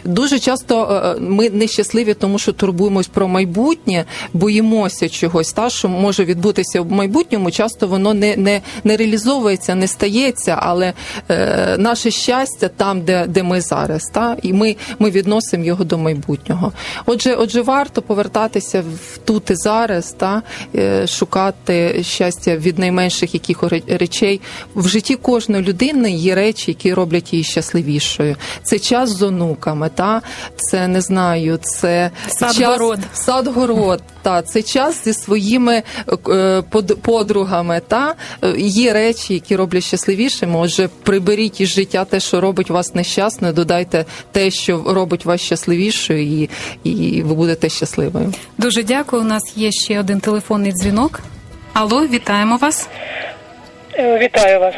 Дуже 0.04 0.40
часто 0.40 0.88
е, 0.92 1.10
е, 1.10 1.20
ми 1.20 1.50
нещасливі, 1.50 2.14
тому 2.14 2.40
що 2.40 2.54
турбуємось 2.54 3.08
про 3.08 3.28
майбутнє, 3.28 4.06
боїмося 4.34 5.10
чогось, 5.10 5.54
та 5.54 5.70
що 5.70 5.90
може 5.90 6.26
відбутися 6.26 6.82
в 6.82 6.92
майбутньому. 6.92 7.52
Часто 7.52 7.88
воно 7.88 8.14
не 8.14 8.36
не, 8.38 8.62
не 8.84 8.98
реалізовується, 8.98 9.76
не 9.76 9.88
стається, 9.88 10.58
але 10.60 10.94
е, 11.30 11.76
наше 11.78 12.12
щастя 12.12 12.68
там, 12.68 13.02
де, 13.02 13.26
де 13.28 13.44
ми 13.44 13.62
зараз 13.62 13.93
зараз, 13.94 14.10
та 14.12 14.38
і 14.42 14.54
ми 14.54 14.76
ми 15.00 15.10
відносимо 15.10 15.64
його 15.64 15.84
до 15.84 15.98
майбутнього. 15.98 16.72
Отже, 17.06 17.36
отже, 17.36 17.62
варто 17.62 18.02
повертатися 18.02 18.82
в 18.82 19.18
тут 19.18 19.52
і 19.52 19.56
зараз, 19.56 20.12
та 20.12 20.42
е, 20.76 21.08
шукати 21.08 22.04
щастя 22.04 22.58
від 22.58 22.80
найменших 22.80 23.34
яких 23.34 23.64
речей 23.88 24.42
в 24.76 24.88
житті 24.88 25.16
кожної 25.16 25.64
людини. 25.64 26.12
Є 26.12 26.36
речі, 26.36 26.72
які 26.72 26.94
роблять 26.94 27.34
її 27.34 27.44
щасливішою. 27.44 28.36
Це 28.64 28.80
час 28.80 29.10
з 29.10 29.22
онуками, 29.22 29.90
та 29.96 30.22
це 30.56 30.88
не 30.88 31.02
знаю, 31.02 31.60
це 31.62 32.12
сад-город. 32.28 33.00
сад-город, 33.14 34.02
та 34.24 34.42
це 34.42 34.62
час 34.62 35.04
зі 35.04 35.14
своїми 35.14 35.84
е, 36.30 36.62
подругами. 37.02 37.82
Та 37.88 38.16
є 38.58 38.94
речі, 38.94 39.34
які 39.34 39.56
роблять 39.56 39.84
щасливішими. 39.84 40.60
Отже, 40.60 40.90
приберіть 41.04 41.62
із 41.62 41.70
життя 41.70 42.06
те, 42.06 42.20
що 42.20 42.42
робить 42.42 42.70
вас 42.70 42.96
нещасною, 42.96 43.54
додайте 43.54 44.06
те, 44.32 44.52
що 44.52 44.84
робить 44.88 45.26
вас 45.26 45.42
щасливішою, 45.42 46.24
і, 46.24 46.50
і 46.84 47.22
ви 47.22 47.36
будете 47.36 47.70
щасливою. 47.70 48.34
Дуже 48.58 48.84
дякую. 48.84 49.22
У 49.22 49.26
нас 49.26 49.44
є 49.56 49.72
ще 49.72 50.00
один 50.00 50.20
телефонний 50.20 50.72
дзвінок. 50.72 51.20
Алло, 51.74 52.08
вітаємо 52.08 52.58
вас. 52.58 52.90
Е, 53.94 54.20
вітаю 54.20 54.60
вас. 54.60 54.76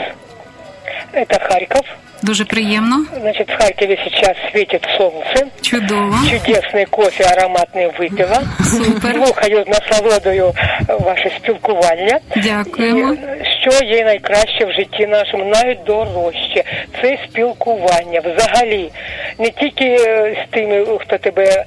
Це 1.11 1.39
Харків. 1.49 2.04
Дуже 2.24 2.44
приємно. 2.44 2.96
Значит, 3.20 3.48
в 3.48 3.56
Харькове 3.56 3.96
сейчас 4.04 4.36
светит 4.50 4.86
солнце. 4.98 5.46
Чудово. 5.62 6.14
Чудесный 6.30 6.84
кофе 6.86 7.24
ароматный 7.24 7.86
выпила. 7.98 8.42
Супер. 8.64 9.14
Слухаю, 9.14 9.64
насолодою 9.66 10.54
ваше 10.88 11.30
спілкування. 11.36 12.18
Дякуємо. 12.36 13.12
І 13.12 13.16
що 13.60 13.84
є 13.84 14.04
найкраще 14.04 14.64
в 14.64 14.72
житті 14.72 15.06
нашому, 15.06 15.44
найдорожче. 15.44 16.64
Це 17.02 17.18
спілкування 17.24 18.20
взагалі. 18.20 18.90
Не 19.38 19.50
тільки 19.50 19.98
з 20.46 20.50
тими, 20.50 20.86
хто 21.00 21.18
тебе 21.18 21.64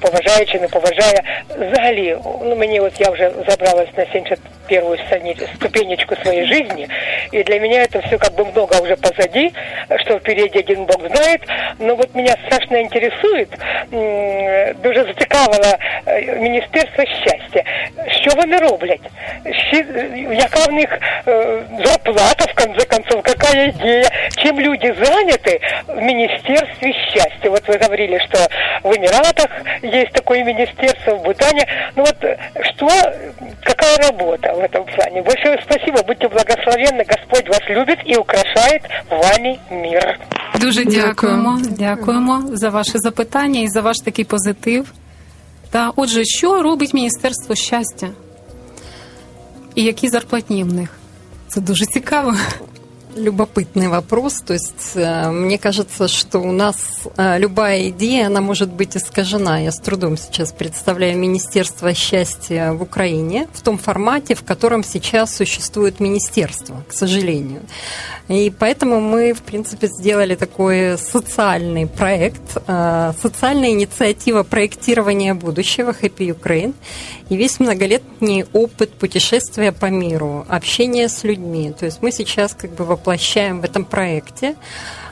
поважає 0.00 0.44
чи 0.44 0.60
не 0.60 0.68
поважає. 0.68 1.22
Взагалі, 1.58 2.16
ну 2.44 2.56
мені 2.56 2.80
от 2.80 3.00
я 3.00 3.10
вже 3.10 3.30
забралась 3.48 3.88
на 3.96 4.04
71-ю 4.04 5.48
ступенечку 5.56 6.16
своей 6.22 6.46
жизни, 6.46 6.88
и 7.32 7.42
для 7.42 7.60
меня 7.60 7.82
это 7.82 8.00
все 8.06 8.18
как 8.18 8.34
бы 8.34 8.44
много 8.44 8.80
уже 8.82 8.96
позади, 8.96 9.52
что 10.00 10.18
впереди 10.18 10.58
один 10.58 10.84
Бог 10.84 11.00
знает. 11.14 11.40
Но 11.78 11.94
вот 11.94 12.14
меня 12.14 12.36
страшно 12.46 12.80
интересует, 12.80 13.48
дуже 14.82 15.04
зацікавило 15.04 15.76
Міністерство 16.36 17.04
щастя. 17.04 17.62
Що 18.20 18.30
вони 18.36 18.56
роблять? 18.56 19.00
Яка 20.30 20.64
в 20.68 20.72
них 20.72 20.98
зарплата, 21.84 22.44
в 22.44 22.54
конце 22.54 22.86
концов, 22.86 23.22
какая 23.22 23.70
идея? 23.70 24.10
Чем 24.36 24.60
люди 24.60 24.86
заняты 24.92 25.60
в 25.86 26.00
Министерстве 26.00 26.92
счастья? 26.92 27.50
Вот 27.50 27.68
вы 27.68 27.78
говорили, 27.78 28.18
что 28.18 28.38
в 28.82 28.96
Эмиратах 28.96 29.48
есть 29.82 30.12
такое 30.12 30.44
министерство, 30.44 31.14
в 31.14 31.22
Бутане. 31.22 31.66
Ну 31.96 32.04
вот 32.04 32.16
что, 32.74 32.88
какая 33.65 33.97
работа 33.97 34.53
в 34.53 34.59
этом 34.59 34.85
плане? 34.85 35.21
Большое 35.21 35.59
спасибо, 35.65 36.03
будьте 36.07 36.27
благословенны, 36.27 37.03
Господь 37.13 37.47
вас 37.49 37.61
любит 37.69 37.99
и 38.05 38.15
украшает 38.17 38.81
вами 39.09 39.59
мир. 39.71 40.19
Дуже 40.59 40.85
дякуємо. 40.85 41.59
Дякуємо 41.69 42.43
за 42.51 42.69
ваше 42.69 42.97
запитання 42.99 43.59
і 43.59 43.67
за 43.67 43.81
ваш 43.81 43.97
такий 44.05 44.25
позитив. 44.25 44.93
Та 45.69 45.91
отже, 45.95 46.25
що 46.25 46.61
робить 46.61 46.93
Міністерство 46.93 47.55
щастя? 47.55 48.07
І 49.75 49.83
які 49.83 50.09
зарплатні 50.09 50.63
в 50.63 50.73
них? 50.73 50.89
Це 51.47 51.61
дуже 51.61 51.85
цікаво. 51.85 52.33
Любопытный 53.15 53.87
вопрос. 53.87 54.41
То 54.45 54.53
есть 54.53 54.91
э, 54.95 55.31
мне 55.31 55.57
кажется, 55.57 56.07
что 56.07 56.39
у 56.39 56.51
нас 56.51 57.07
э, 57.17 57.39
любая 57.39 57.89
идея, 57.89 58.27
она 58.27 58.41
может 58.41 58.71
быть 58.71 58.95
искажена. 58.95 59.59
Я 59.59 59.71
с 59.71 59.79
трудом 59.79 60.17
сейчас 60.17 60.51
представляю 60.51 61.17
Министерство 61.17 61.93
счастья 61.93 62.73
в 62.73 62.81
Украине 62.81 63.47
в 63.53 63.61
том 63.61 63.77
формате, 63.77 64.35
в 64.35 64.43
котором 64.43 64.83
сейчас 64.83 65.35
существует 65.35 65.99
министерство, 65.99 66.83
к 66.87 66.93
сожалению. 66.93 67.61
И 68.27 68.51
поэтому 68.57 68.99
мы, 69.01 69.33
в 69.33 69.41
принципе, 69.43 69.87
сделали 69.87 70.35
такой 70.35 70.97
социальный 70.97 71.85
проект, 71.85 72.57
э, 72.67 73.13
социальная 73.21 73.69
инициатива 73.69 74.43
проектирования 74.43 75.33
будущего 75.35 75.91
Happy 75.91 76.35
Ukraine 76.35 76.73
и 77.29 77.35
весь 77.35 77.59
многолетний 77.59 78.45
опыт 78.53 78.91
путешествия 78.93 79.71
по 79.71 79.87
миру, 79.87 80.45
общения 80.49 81.07
с 81.07 81.23
людьми. 81.23 81.71
То 81.77 81.85
есть 81.85 82.01
мы 82.01 82.11
сейчас 82.11 82.55
как 82.55 82.71
бы 82.71 82.83
воплощаем 83.04 83.60
в 83.60 83.64
этом 83.64 83.84
проекте, 83.84 84.56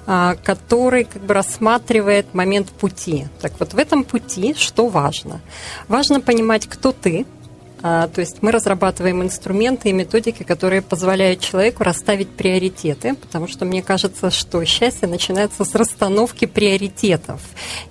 а, 0.06 0.36
который 0.42 1.04
как 1.04 1.22
бы 1.22 1.34
рассматривает 1.34 2.34
момент 2.34 2.70
пути. 2.70 3.26
Так 3.40 3.52
вот, 3.58 3.74
в 3.74 3.78
этом 3.78 4.04
пути 4.04 4.54
что 4.54 4.88
важно? 4.88 5.40
Важно 5.88 6.20
понимать, 6.20 6.66
кто 6.66 6.92
ты, 6.92 7.24
А, 7.24 7.41
то 7.83 8.13
есть 8.15 8.41
мы 8.41 8.51
разрабатываем 8.51 9.21
инструменты 9.23 9.89
и 9.89 9.93
методики, 9.93 10.43
которые 10.43 10.81
позволяют 10.81 11.41
человеку 11.41 11.83
расставить 11.83 12.29
приоритеты, 12.29 13.13
потому 13.15 13.49
что 13.49 13.65
мне 13.65 13.81
кажется, 13.81 14.31
что 14.31 14.63
счастье 14.63 15.05
начинается 15.05 15.65
с 15.65 15.75
расстановки 15.75 16.45
приоритетов. 16.45 17.41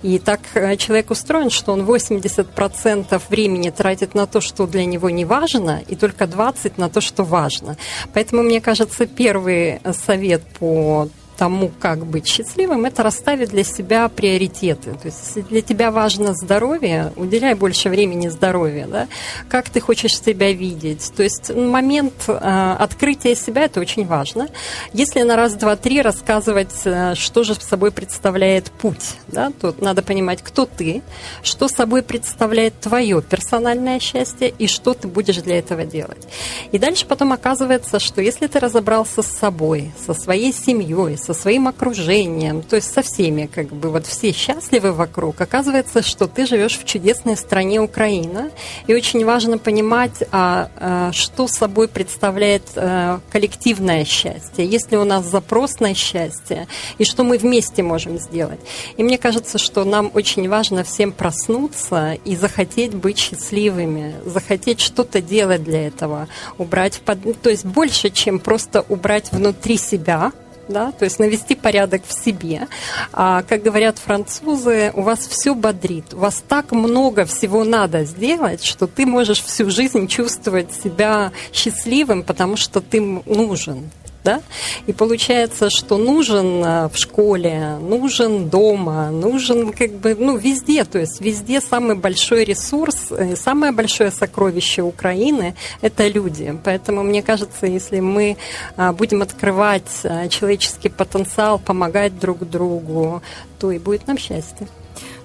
И 0.01 0.17
так 0.17 0.39
э, 0.55 0.77
человек 0.77 1.11
устроен, 1.11 1.51
что 1.51 1.73
он 1.73 1.81
80% 1.81 3.21
времени 3.29 3.69
тратит 3.69 4.15
на 4.15 4.25
то, 4.25 4.41
что 4.41 4.65
для 4.65 4.85
него 4.85 5.11
не 5.11 5.25
важно, 5.25 5.83
и 5.87 5.95
только 5.95 6.23
20% 6.23 6.73
на 6.77 6.89
то, 6.89 6.99
что 6.99 7.23
важно. 7.23 7.77
Поэтому, 8.13 8.41
мне 8.41 8.61
кажется, 8.61 9.05
первый 9.05 9.79
совет 10.05 10.41
по 10.59 11.07
тому, 11.37 11.71
как 11.79 12.05
быть 12.05 12.27
счастливым, 12.27 12.85
это 12.85 13.03
расставить 13.03 13.49
для 13.49 13.63
себя 13.63 14.07
приоритеты. 14.09 14.91
То 14.91 15.05
есть, 15.07 15.19
если 15.27 15.41
для 15.41 15.61
тебя 15.61 15.91
важно 15.91 16.33
здоровье, 16.33 17.11
уделяй 17.15 17.53
больше 17.55 17.89
времени 17.89 18.27
здоровью. 18.27 18.87
Да? 18.89 19.07
Как 19.49 19.69
ты 19.69 19.79
хочешь 19.79 20.19
себя 20.19 20.51
видеть? 20.51 21.11
То 21.15 21.23
есть, 21.23 21.53
момент 21.55 22.13
э, 22.27 22.75
открытия 22.79 23.35
себя– 23.35 23.63
это 23.65 23.79
очень 23.79 24.05
важно. 24.05 24.47
Если 24.93 25.21
на 25.21 25.35
раз, 25.35 25.53
два, 25.53 25.75
три 25.75 26.01
рассказывать, 26.01 26.73
э, 26.85 27.15
что 27.15 27.43
же 27.43 27.55
собой 27.55 27.91
представляет 27.91 28.71
путь, 28.71 29.15
да, 29.27 29.51
то 29.59 29.75
надо 29.79 30.01
понимать, 30.01 30.41
кто 30.41 30.65
ты, 30.65 31.01
что 31.41 31.67
собой 31.67 32.03
представляет 32.03 32.79
твое 32.79 33.21
персональное 33.21 33.99
счастье 33.99 34.53
и 34.57 34.67
что 34.67 34.93
ты 34.93 35.07
будешь 35.07 35.37
для 35.37 35.59
этого 35.59 35.85
делать. 35.85 36.27
И 36.71 36.77
дальше 36.77 37.05
потом 37.05 37.33
оказывается, 37.33 37.99
что 37.99 38.21
если 38.21 38.47
ты 38.47 38.59
разобрался 38.59 39.21
с 39.21 39.27
собой, 39.27 39.91
со 40.05 40.13
своей 40.13 40.53
семьей, 40.53 41.17
со 41.23 41.33
своим 41.33 41.67
окружением, 41.67 42.61
то 42.61 42.75
есть 42.75 42.93
со 42.93 43.01
всеми, 43.01 43.45
как 43.45 43.67
бы 43.67 43.89
вот 43.89 44.05
все 44.05 44.31
счастливы 44.31 44.91
вокруг, 44.91 45.39
оказывается, 45.39 46.01
что 46.01 46.27
ты 46.27 46.45
живешь 46.45 46.77
в 46.77 46.85
чудесной 46.85 47.37
стране 47.37 47.79
Украина, 47.79 48.51
и 48.87 48.93
очень 48.93 49.23
важно 49.25 49.57
понимать, 49.57 50.23
а, 50.31 50.69
а, 50.75 51.11
что 51.13 51.47
собой 51.47 51.87
представляет 51.87 52.63
а, 52.75 53.21
коллективное 53.31 54.03
счастье, 54.05 54.65
есть 54.65 54.91
ли 54.91 54.97
у 54.97 55.05
нас 55.05 55.25
запрос 55.25 55.79
на 55.79 55.93
счастье, 55.93 56.67
и 56.97 57.05
что 57.05 57.23
мы 57.23 57.37
вместе 57.37 57.83
можем 57.83 58.17
сделать. 58.17 58.59
И 58.97 59.03
мне 59.03 59.17
кажется, 59.17 59.57
что 59.57 59.85
нам 59.85 60.11
очень 60.13 60.49
важно 60.49 60.83
всем 60.83 61.11
проснуться 61.11 62.17
и 62.25 62.35
захотеть 62.35 62.93
быть 62.93 63.17
счастливыми, 63.17 64.15
захотеть 64.25 64.81
что-то 64.81 65.21
делать 65.21 65.63
для 65.63 65.87
этого, 65.87 66.27
убрать, 66.57 66.99
под... 67.05 67.41
то 67.41 67.49
есть 67.49 67.65
больше, 67.65 68.09
чем 68.09 68.39
просто 68.39 68.85
убрать 68.89 69.31
внутри 69.31 69.77
себя, 69.77 70.33
да, 70.67 70.91
то 70.91 71.05
есть 71.05 71.19
навести 71.19 71.55
порядок 71.55 72.03
в 72.05 72.13
себе. 72.13 72.67
А, 73.11 73.43
как 73.43 73.63
говорят 73.63 73.97
французы, 73.97 74.91
у 74.93 75.01
вас 75.01 75.27
все 75.27 75.55
бодрит, 75.55 76.13
у 76.13 76.17
вас 76.17 76.43
так 76.47 76.71
много 76.71 77.25
всего 77.25 77.63
надо 77.63 78.03
сделать, 78.05 78.63
что 78.63 78.87
ты 78.87 79.05
можешь 79.05 79.41
всю 79.41 79.69
жизнь 79.69 80.07
чувствовать 80.07 80.71
себя 80.73 81.31
счастливым, 81.51 82.23
потому 82.23 82.57
что 82.57 82.81
ты 82.81 83.01
нужен 83.01 83.89
да? 84.24 84.40
И 84.86 84.92
получается, 84.92 85.70
что 85.70 85.96
нужен 85.96 86.64
э, 86.64 86.88
в 86.88 86.96
школе, 86.96 87.78
нужен 87.80 88.48
дома, 88.48 89.10
нужен 89.10 89.72
как 89.72 89.92
бы, 89.92 90.16
ну, 90.18 90.36
везде, 90.36 90.84
то 90.84 90.98
есть 90.98 91.20
везде 91.20 91.60
самый 91.60 91.96
большой 91.96 92.44
ресурс, 92.44 92.96
э, 93.10 93.36
самое 93.36 93.72
большое 93.72 94.10
сокровище 94.10 94.82
Украины – 94.82 95.82
это 95.82 96.08
люди. 96.08 96.54
Поэтому, 96.64 97.02
мне 97.02 97.22
кажется, 97.22 97.66
если 97.66 98.00
мы 98.00 98.36
э, 98.76 98.92
будем 98.92 99.22
открывать 99.22 100.02
человеческий 100.28 100.90
потенциал, 100.90 101.58
помогать 101.58 102.18
друг 102.18 102.38
другу, 102.50 103.22
то 103.58 103.72
и 103.72 103.78
будет 103.78 104.06
нам 104.06 104.18
счастье. 104.18 104.66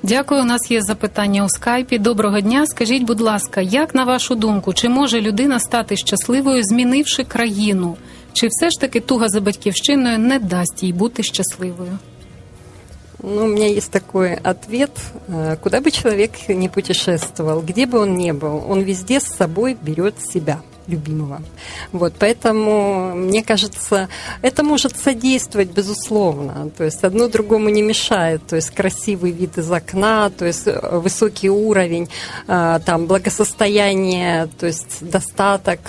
Дякую. 0.03 0.41
У 0.41 0.45
нас 0.45 0.71
є 0.71 0.82
запитання 0.82 1.45
у 1.45 1.49
скайпі. 1.49 1.97
Доброго 1.97 2.41
дня. 2.41 2.65
Скажіть, 2.67 3.03
будь 3.03 3.21
ласка, 3.21 3.62
як 3.62 3.95
на 3.95 4.03
вашу 4.03 4.36
думку, 4.36 4.73
чи 4.73 4.89
може 4.89 5.21
людина 5.21 5.60
стати 5.60 5.97
щасливою, 5.97 6.63
змінивши 6.63 7.23
країну? 7.23 7.95
Чи 8.32 8.48
все 8.50 8.70
ж 8.70 8.80
таки 8.80 9.00
туга 9.00 9.28
за 9.28 9.40
батьківщиною 9.40 10.18
не 10.18 10.38
дасть 10.38 10.82
їй 10.82 10.92
бути 10.92 11.22
щасливою? 11.22 11.98
Ну, 13.22 13.44
у 13.44 13.46
меня 13.46 13.66
есть 13.66 13.90
такой 13.90 14.34
ответ. 14.34 14.90
Э, 15.28 15.56
куда 15.56 15.80
бы 15.80 15.90
человек 15.90 16.30
ни 16.48 16.68
путешествовал, 16.68 17.62
где 17.62 17.84
бы 17.86 17.98
он 17.98 18.16
ни 18.16 18.30
был, 18.32 18.62
он 18.68 18.82
везде 18.82 19.18
с 19.18 19.24
собой 19.24 19.76
берет 19.82 20.14
себя 20.32 20.60
любимого. 20.88 21.42
Вот, 21.92 22.14
поэтому, 22.18 23.14
мне 23.14 23.42
кажется, 23.42 24.09
это 24.42 24.62
может 24.64 24.96
содействовать, 24.96 25.70
безусловно. 25.70 26.70
То 26.77 26.85
есть 26.85 27.05
одно 27.05 27.29
другому 27.29 27.68
не 27.68 27.83
мешает. 27.83 28.46
То 28.46 28.57
есть 28.57 28.70
красивый 28.70 29.31
вид 29.31 29.59
из 29.59 29.70
окна, 29.70 30.31
то 30.31 30.46
есть 30.46 30.66
э, 30.66 30.98
высокий 30.98 31.51
уровень, 31.51 32.09
э, 32.46 32.81
там, 32.85 33.07
благосостояние, 33.07 34.48
то 34.59 34.66
есть 34.66 34.98
достаток. 35.01 35.81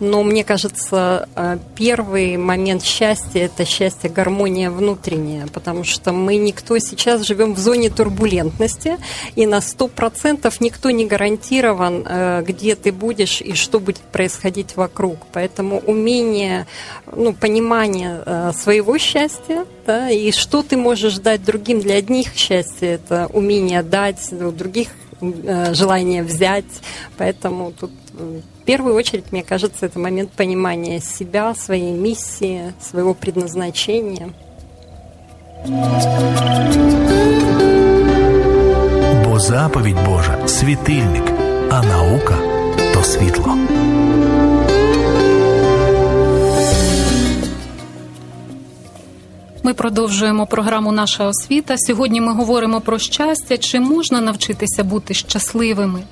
Но 0.00 0.22
мне 0.24 0.44
кажется, 0.44 1.28
э, 1.36 1.58
первый 1.76 2.36
момент 2.36 2.82
счастья– 2.82 3.40
это 3.44 3.64
счастье, 3.64 4.10
гармония 4.10 4.70
внутренняя, 4.70 5.46
потому 5.46 5.84
что 5.84 6.12
мы 6.12 6.36
никто 6.36 6.78
сейчас 6.78 7.22
живем 7.22 7.54
в 7.54 7.58
зоне 7.58 7.90
турбулентности, 7.90 8.96
и 9.36 9.46
на 9.46 9.58
100% 9.58 10.52
никто 10.60 10.90
не 10.90 11.06
гарантирован, 11.06 12.44
где 12.44 12.74
ты 12.74 12.92
будешь 12.92 13.40
и 13.40 13.54
что 13.54 13.78
будет 13.80 14.00
происходить 14.12 14.47
происходить 14.47 14.77
вокруг. 14.77 15.17
Поэтому 15.33 15.79
умение, 15.79 16.65
ну, 17.11 17.33
понимание 17.33 18.23
э, 18.25 18.53
своего 18.53 18.97
счастья, 18.97 19.65
да, 19.85 20.09
и 20.09 20.31
что 20.31 20.61
ты 20.61 20.77
можешь 20.77 21.17
дать 21.17 21.43
другим 21.43 21.81
для 21.81 21.95
одних 21.95 22.33
счастья, 22.35 22.87
это 22.87 23.27
умение 23.33 23.83
дать, 23.83 24.31
у 24.31 24.51
других 24.51 24.87
э, 25.19 25.73
желание 25.73 26.23
взять. 26.23 26.73
Поэтому 27.17 27.73
тут 27.73 27.91
э, 28.17 28.39
в 28.61 28.65
первую 28.65 28.95
очередь, 28.95 29.25
мне 29.33 29.43
кажется, 29.43 29.87
это 29.87 29.99
момент 29.99 30.31
понимания 30.31 31.01
себя, 31.01 31.53
своей 31.53 31.91
миссии, 31.91 32.71
своего 32.79 33.13
предназначения. 33.13 34.29
Бо 39.25 39.39
заповідь 39.39 40.05
Божа 40.05 40.47
світильник, 40.47 41.23
а 41.71 41.83
наука 41.83 42.53
то 42.93 43.03
світло. 43.03 43.57
Ми 49.68 49.74
продовжуємо 49.74 50.46
програму 50.46 50.92
Наша 50.92 51.24
освіта. 51.24 51.74
Сьогодні 51.78 52.20
ми 52.20 52.32
говоримо 52.32 52.80
про 52.80 52.98
щастя, 52.98 53.58
чи 53.58 53.80
можна 53.80 54.20
навчитися 54.20 54.84
бути 54.84 55.14
щасливими. 55.14 56.02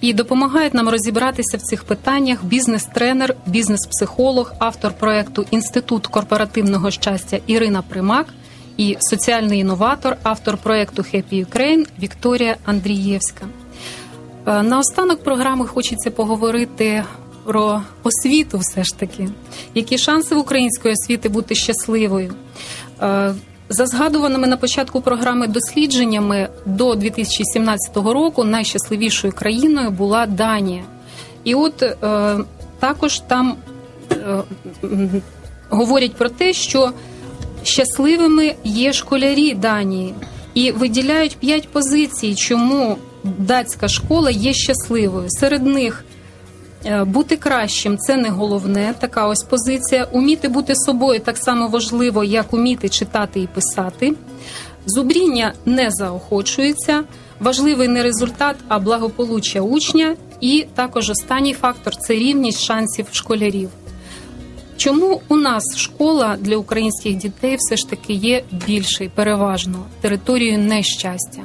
І 0.00 0.12
допомагають 0.12 0.74
нам 0.74 0.88
розібратися 0.88 1.56
в 1.56 1.60
цих 1.60 1.84
питаннях 1.84 2.44
бізнес-тренер, 2.44 3.34
бізнес-психолог, 3.46 4.52
автор 4.58 4.92
проекту 4.92 5.44
Інститут 5.50 6.06
корпоративного 6.06 6.90
щастя 6.90 7.38
Ірина 7.46 7.82
Примак 7.82 8.26
і 8.76 8.96
соціальний 9.00 9.60
інноватор, 9.60 10.16
автор 10.22 10.56
проекту 10.56 11.02
Happy 11.02 11.46
Ukraine 11.46 11.86
Вікторія 12.02 12.56
Андрієвська. 12.64 13.46
Е, 14.46 14.62
наостанок 14.62 15.22
програми 15.24 15.66
хочеться 15.66 16.10
поговорити 16.10 17.04
про 17.44 17.82
освіту, 18.02 18.58
все 18.58 18.84
ж 18.84 18.98
таки, 18.98 19.28
які 19.74 19.98
шанси 19.98 20.34
в 20.34 20.38
української 20.38 20.94
освіти 20.94 21.28
бути 21.28 21.54
щасливою. 21.54 22.34
Е, 23.02 23.34
за 23.68 23.86
згадуваними 23.86 24.46
на 24.46 24.56
початку 24.56 25.00
програми 25.00 25.46
дослідженнями 25.46 26.48
до 26.66 26.94
2017 26.94 27.96
року 27.96 28.44
найщасливішою 28.44 29.32
країною 29.32 29.90
була 29.90 30.26
Данія. 30.26 30.84
І 31.44 31.54
от 31.54 31.82
е, 31.82 32.38
також 32.78 33.18
там 33.18 33.56
е, 34.10 34.42
говорять 35.70 36.14
про 36.14 36.28
те, 36.28 36.52
що 36.52 36.92
щасливими 37.62 38.54
є 38.64 38.92
школярі 38.92 39.54
Данії 39.54 40.14
і 40.54 40.72
виділяють 40.72 41.36
п'ять 41.36 41.68
позицій, 41.68 42.34
чому 42.34 42.96
датська 43.24 43.88
школа 43.88 44.30
є 44.30 44.52
щасливою. 44.52 45.26
Серед 45.28 45.66
них 45.66 46.04
бути 47.06 47.36
кращим 47.36 47.98
це 47.98 48.16
не 48.16 48.28
головне. 48.28 48.94
Така 48.98 49.26
ось 49.26 49.42
позиція. 49.42 50.04
Уміти 50.12 50.48
бути 50.48 50.74
собою 50.74 51.20
так 51.20 51.38
само 51.38 51.68
важливо, 51.68 52.24
як 52.24 52.54
уміти 52.54 52.88
читати 52.88 53.40
і 53.40 53.46
писати. 53.46 54.14
Зубріння 54.86 55.52
не 55.66 55.90
заохочується. 55.90 57.04
Важливий 57.40 57.88
не 57.88 58.02
результат, 58.02 58.56
а 58.68 58.78
благополуччя 58.78 59.60
учня. 59.60 60.16
І 60.40 60.66
також 60.74 61.10
останній 61.10 61.54
фактор 61.54 61.96
це 61.96 62.14
рівність 62.14 62.60
шансів 62.60 63.06
школярів. 63.12 63.68
Чому 64.76 65.20
у 65.28 65.36
нас 65.36 65.76
школа 65.76 66.36
для 66.40 66.56
українських 66.56 67.16
дітей 67.16 67.56
все 67.58 67.76
ж 67.76 67.90
таки 67.90 68.12
є 68.12 68.42
більшою, 68.66 69.10
переважно 69.14 69.86
територією 70.00 70.58
нещастя? 70.58 71.42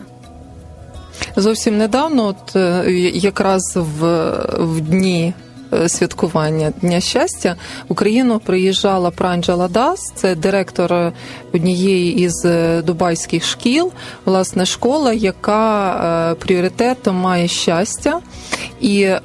Зовсім 1.35 1.77
недавно, 1.77 2.25
от 2.25 2.55
е, 2.55 2.91
якраз 3.13 3.61
в, 3.75 4.31
в 4.57 4.81
дні. 4.81 5.33
Е, 5.73 5.89
святкування 5.89 6.73
Дня 6.81 6.99
щастя 6.99 7.55
в 7.89 7.91
Україну 7.91 8.39
приїжджала 8.39 9.11
Пранджала 9.11 9.67
Дас, 9.67 9.99
це 10.15 10.35
директор 10.35 11.13
однієї 11.53 12.15
із 12.15 12.45
е, 12.45 12.81
дубайських 12.81 13.45
шкіл, 13.45 13.91
власне, 14.25 14.65
школа, 14.65 15.13
яка 15.13 16.35
пріоритетом 16.39 17.15
має 17.15 17.47
щастя. 17.47 18.19
І 18.81 19.01
е, 19.01 19.19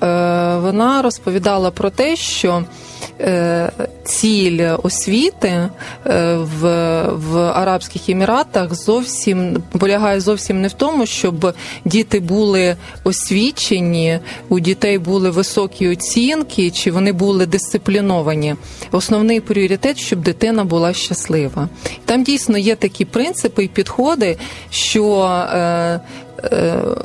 вона 0.57 1.03
розповідала 1.03 1.71
про 1.71 1.91
те, 1.91 2.17
що 2.17 2.65
ціль 4.05 4.69
освіти 4.83 5.49
е, 5.49 5.71
в, 6.37 6.63
в 7.13 7.39
Арабських 7.39 8.09
Еміратах 8.09 8.75
зовсім 8.75 9.63
полягає 9.79 10.21
зовсім 10.21 10.61
не 10.61 10.69
в 10.69 10.73
тому, 10.73 11.07
щоб 11.07 11.55
діти 11.85 12.21
були 12.21 12.77
освічені, 13.05 14.19
у 14.49 14.61
дітей 14.61 14.99
були 14.99 15.31
високі 15.31 15.89
оцінки, 15.89 16.71
чи 16.71 16.91
вони 16.91 17.13
були 17.13 17.47
дисципліновані. 17.47 18.55
Основний 18.93 19.41
пріоритет, 19.41 19.99
щоб 19.99 20.21
дитина 20.21 20.65
була 20.65 20.93
щаслива. 20.93 21.69
Там 22.05 22.25
дійсно 22.25 22.59
є 22.59 22.77
такі 22.77 23.05
принципи 23.05 23.65
і 23.65 23.69
підходи, 23.69 24.37
що 24.71 25.23
е, 25.23 25.59
е, 25.59 26.01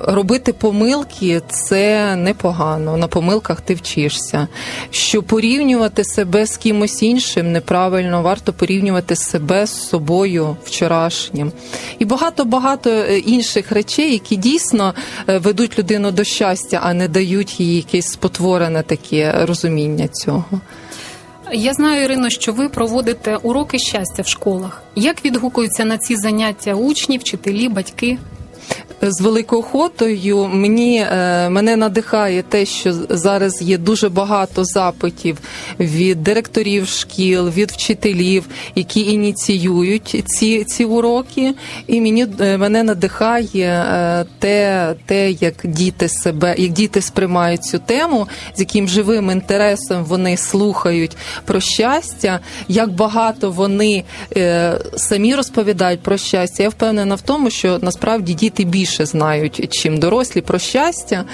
робити 0.04 0.54
помилки 0.54 1.42
це 1.50 2.16
непогано. 2.16 2.98
На 2.98 3.08
помилках 3.08 3.62
ти 3.62 3.74
вчишся. 3.74 4.48
Що 4.92 5.24
порівнювати 5.24 6.04
себе 6.04 6.46
з 6.46 6.58
кимось 6.58 7.04
іншим 7.04 7.52
неправильно, 7.52 8.22
варто 8.22 8.54
порівнювати 8.54 9.16
себе 9.16 9.66
з 9.66 9.90
собою 9.90 10.58
вчорашнім. 10.66 11.52
І 12.00 12.06
багато-багато 12.06 12.90
е, 12.90 13.18
інших 13.18 13.72
речей, 13.72 14.12
які 14.12 14.36
дійсно 14.36 14.94
е, 15.30 15.38
ведуть 15.38 15.80
людину 15.80 16.12
до 16.12 16.24
щастя, 16.24 16.80
а 16.84 16.94
не 16.94 17.08
дають 17.08 17.60
їй 17.60 17.76
якесь 17.76 18.08
спотворене 18.08 18.84
таке 18.84 19.46
розуміння 19.46 20.08
цього. 20.08 20.62
Я 21.54 21.74
знаю, 21.74 22.04
Ірино, 22.04 22.30
що 22.30 22.54
ви 22.54 22.70
проводите 22.70 23.36
уроки 23.36 23.80
щастя 23.80 24.22
в 24.24 24.28
школах. 24.28 24.84
Як 24.96 25.26
відгукуються 25.26 25.86
на 25.86 25.98
ці 25.98 26.16
заняття 26.16 26.74
учні, 26.74 27.18
вчителі, 27.18 27.70
батьки? 27.70 28.18
З 29.02 29.22
великою 29.22 29.62
охотою. 29.62 30.48
Мені 30.48 31.06
е, 31.12 31.50
мене 31.50 31.76
надихає 31.76 32.44
те, 32.44 32.66
що 32.66 32.94
зараз 33.10 33.62
є 33.62 33.78
дуже 33.78 34.10
багато 34.10 34.66
запитів 34.66 35.38
від 35.80 36.24
директорів 36.24 36.88
шкіл, 36.88 37.50
від 37.50 37.72
вчителів, 37.72 38.46
які 38.76 39.12
ініціюють 39.12 40.24
ці 40.26 40.64
ці 40.64 40.86
уроки. 40.86 41.54
І 41.88 42.02
мені 42.02 42.28
е, 42.40 42.58
мене 42.58 42.84
надихає 42.84 43.86
е, 43.90 44.26
те, 44.40 44.94
те, 45.06 45.32
як 45.32 45.54
діти 45.64 46.10
себе, 46.10 46.56
як 46.58 46.72
діти 46.72 47.02
сприймають 47.02 47.64
цю 47.64 47.80
тему, 47.80 48.28
з 48.56 48.60
яким 48.60 48.88
живим 48.88 49.32
інтересом 49.32 50.04
вони 50.04 50.38
слухають 50.38 51.18
про 51.46 51.60
щастя, 51.60 52.40
як 52.68 52.92
багато 52.92 53.52
вони 53.52 54.04
самі 54.96 55.36
розповідають 55.36 56.00
про 56.00 56.18
щастя. 56.18 56.64
Я 56.64 56.70
впевнена 56.70 57.16
в 57.16 57.22
тому, 57.22 57.50
що 57.50 57.80
насправді 57.82 58.34
діти 58.34 58.57
більше 58.64 59.06
знають, 59.06 59.74
чим 59.74 59.98
дорослі 59.98 60.42
про 60.42 60.60
щастя 60.60 61.26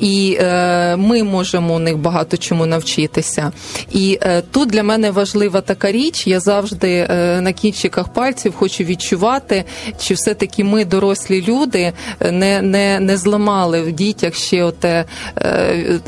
і 0.00 0.38
е, 0.40 0.96
ми 0.96 1.22
можемо 1.22 1.74
у 1.74 1.78
них 1.78 1.98
багато 1.98 2.36
чому 2.36 2.66
навчитися. 2.66 3.52
І 3.92 4.18
е, 4.22 4.42
тут 4.50 4.68
для 4.68 4.82
мене 4.82 5.10
важлива 5.10 5.60
така 5.60 5.92
річ. 5.92 6.26
Я 6.26 6.40
завжди 6.40 7.06
е, 7.10 7.40
на 7.40 7.52
кінчиках 7.52 8.08
пальців 8.08 8.54
хочу 8.54 8.84
відчувати, 8.84 9.64
чи 9.98 10.14
все-таки 10.14 10.64
ми, 10.64 10.84
дорослі 10.84 11.44
люди, 11.48 11.92
не 12.30 12.62
не, 12.62 13.00
не 13.00 13.16
зламали 13.16 13.82
в 13.82 13.92
дітях 13.92 14.34
ще 14.34 14.64
оте 14.64 15.04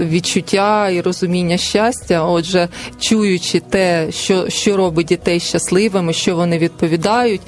відчуття 0.00 0.90
і 0.90 1.00
розуміння 1.00 1.56
щастя. 1.56 2.24
Отже, 2.24 2.68
чуючи 3.00 3.60
те, 3.60 4.12
що, 4.12 4.50
що 4.50 4.76
робить 4.76 5.06
дітей 5.06 5.40
щасливими, 5.40 6.12
що 6.12 6.36
вони 6.36 6.58
відповідають, 6.58 7.40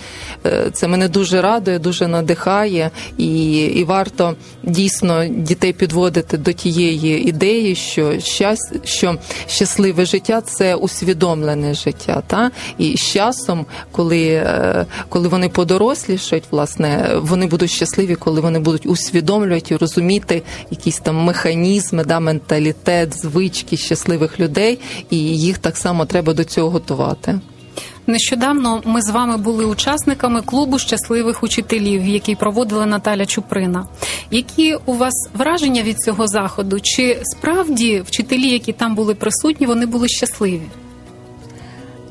це 0.72 0.88
мене 0.88 1.08
дуже 1.08 1.42
радує, 1.42 1.78
дуже 1.78 2.08
надихає, 2.08 2.90
і, 3.18 3.52
і 3.64 3.84
варто 3.84 4.34
дійсно 4.62 5.26
дітей 5.28 5.72
підводити 5.72 6.38
до 6.38 6.52
тієї 6.52 7.28
ідеї, 7.28 7.74
що 7.74 8.20
щас, 8.20 8.72
що 8.84 9.16
щасливе 9.46 10.06
життя 10.06 10.40
це 10.40 10.74
усвідомлене 10.74 11.74
життя. 11.74 12.22
Та? 12.26 12.50
І 12.78 12.96
з 12.96 13.00
часом, 13.00 13.66
коли 13.92 14.26
е, 14.28 14.86
коли 15.08 15.28
вони 15.28 15.48
подорослішають, 15.48 16.44
власне, 16.50 17.10
вони 17.22 17.46
будуть 17.46 17.70
щасливі, 17.70 18.14
коли 18.14 18.40
вони 18.40 18.58
будуть 18.58 18.86
усвідомлювати 18.86 19.74
і 19.74 19.76
розуміти 19.76 20.42
якісь 20.70 20.98
там 20.98 21.16
механізми, 21.16 22.04
да, 22.04 22.20
менталітет, 22.20 23.18
звички 23.18 23.76
щасливих 23.76 24.40
людей, 24.40 24.78
і 25.10 25.18
їх 25.18 25.58
так 25.58 25.76
само 25.76 26.06
треба 26.06 26.34
до 26.34 26.44
цього 26.44 26.70
готувати. 26.70 27.40
Нещодавно 28.06 28.82
ми 28.84 29.02
з 29.02 29.10
вами 29.10 29.36
були 29.36 29.64
учасниками 29.64 30.42
клубу 30.42 30.78
щасливих 30.78 31.42
учителів, 31.42 32.04
який 32.06 32.36
проводила 32.36 32.86
Наталя 32.86 33.26
Чуприна. 33.26 33.86
Які 34.30 34.76
у 34.86 34.94
вас 34.94 35.14
враження 35.34 35.82
від 35.82 35.98
цього 35.98 36.26
заходу? 36.26 36.80
Чи 36.82 37.20
справді 37.22 38.00
вчителі, 38.00 38.48
які 38.48 38.72
там 38.72 38.94
були 38.94 39.14
присутні, 39.14 39.66
вони 39.66 39.86
були 39.86 40.08
щасливі? 40.08 40.62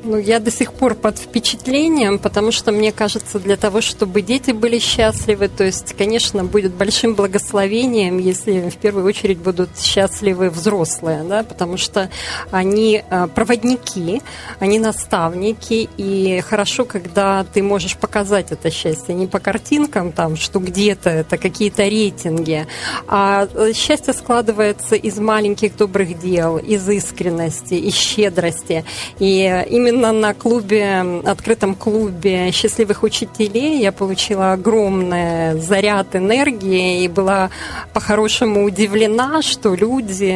Ну, 0.04 0.18
я 0.18 0.40
до 0.40 0.50
сих 0.50 0.72
пор 0.72 0.96
под 0.96 1.16
впечатлением, 1.16 2.18
потому 2.18 2.50
что, 2.50 2.72
мне 2.72 2.90
кажется, 2.90 3.38
для 3.38 3.56
того, 3.56 3.80
чтобы 3.80 4.20
дети 4.20 4.50
были 4.50 4.80
счастливы, 4.80 5.46
то 5.46 5.62
есть, 5.62 5.94
конечно, 5.96 6.42
будет 6.42 6.72
большим 6.72 7.14
благословением, 7.14 8.18
если 8.18 8.68
в 8.68 8.76
первую 8.78 9.06
очередь 9.06 9.38
будут 9.38 9.78
счастливы 9.78 10.50
взрослые, 10.50 11.22
да, 11.22 11.44
потому 11.44 11.76
что 11.76 12.10
они 12.50 13.04
а, 13.10 13.28
проводники, 13.28 14.22
они 14.58 14.80
наставники, 14.80 15.88
и 15.96 16.40
хорошо, 16.40 16.84
когда 16.84 17.44
ты 17.44 17.62
можешь 17.62 17.96
показать 17.96 18.50
это 18.50 18.72
счастье 18.72 19.14
не 19.14 19.28
по 19.28 19.38
картинкам, 19.38 20.10
там, 20.10 20.34
что 20.34 20.58
где-то 20.58 21.10
это 21.10 21.38
какие-то 21.38 21.84
рейтинги, 21.84 22.66
а 23.06 23.46
э, 23.54 23.72
счастье 23.72 24.14
складывается 24.14 24.96
из 24.96 25.20
маленьких 25.20 25.76
добрых 25.76 26.18
дел, 26.18 26.58
из 26.58 26.88
искренности, 26.88 27.74
из 27.74 27.94
щедрости, 27.94 28.84
и 29.20 29.64
именно 29.70 29.91
именно 29.92 30.12
на 30.12 30.34
клубе, 30.34 31.20
открытом 31.24 31.74
клубе 31.74 32.50
счастливых 32.50 33.02
учителей 33.02 33.80
я 33.80 33.92
получила 33.92 34.52
огромный 34.52 35.60
заряд 35.60 36.16
энергии 36.16 37.04
и 37.04 37.08
была 37.08 37.50
по-хорошему 37.92 38.64
удивлена, 38.64 39.42
что 39.42 39.74
люди 39.74 40.32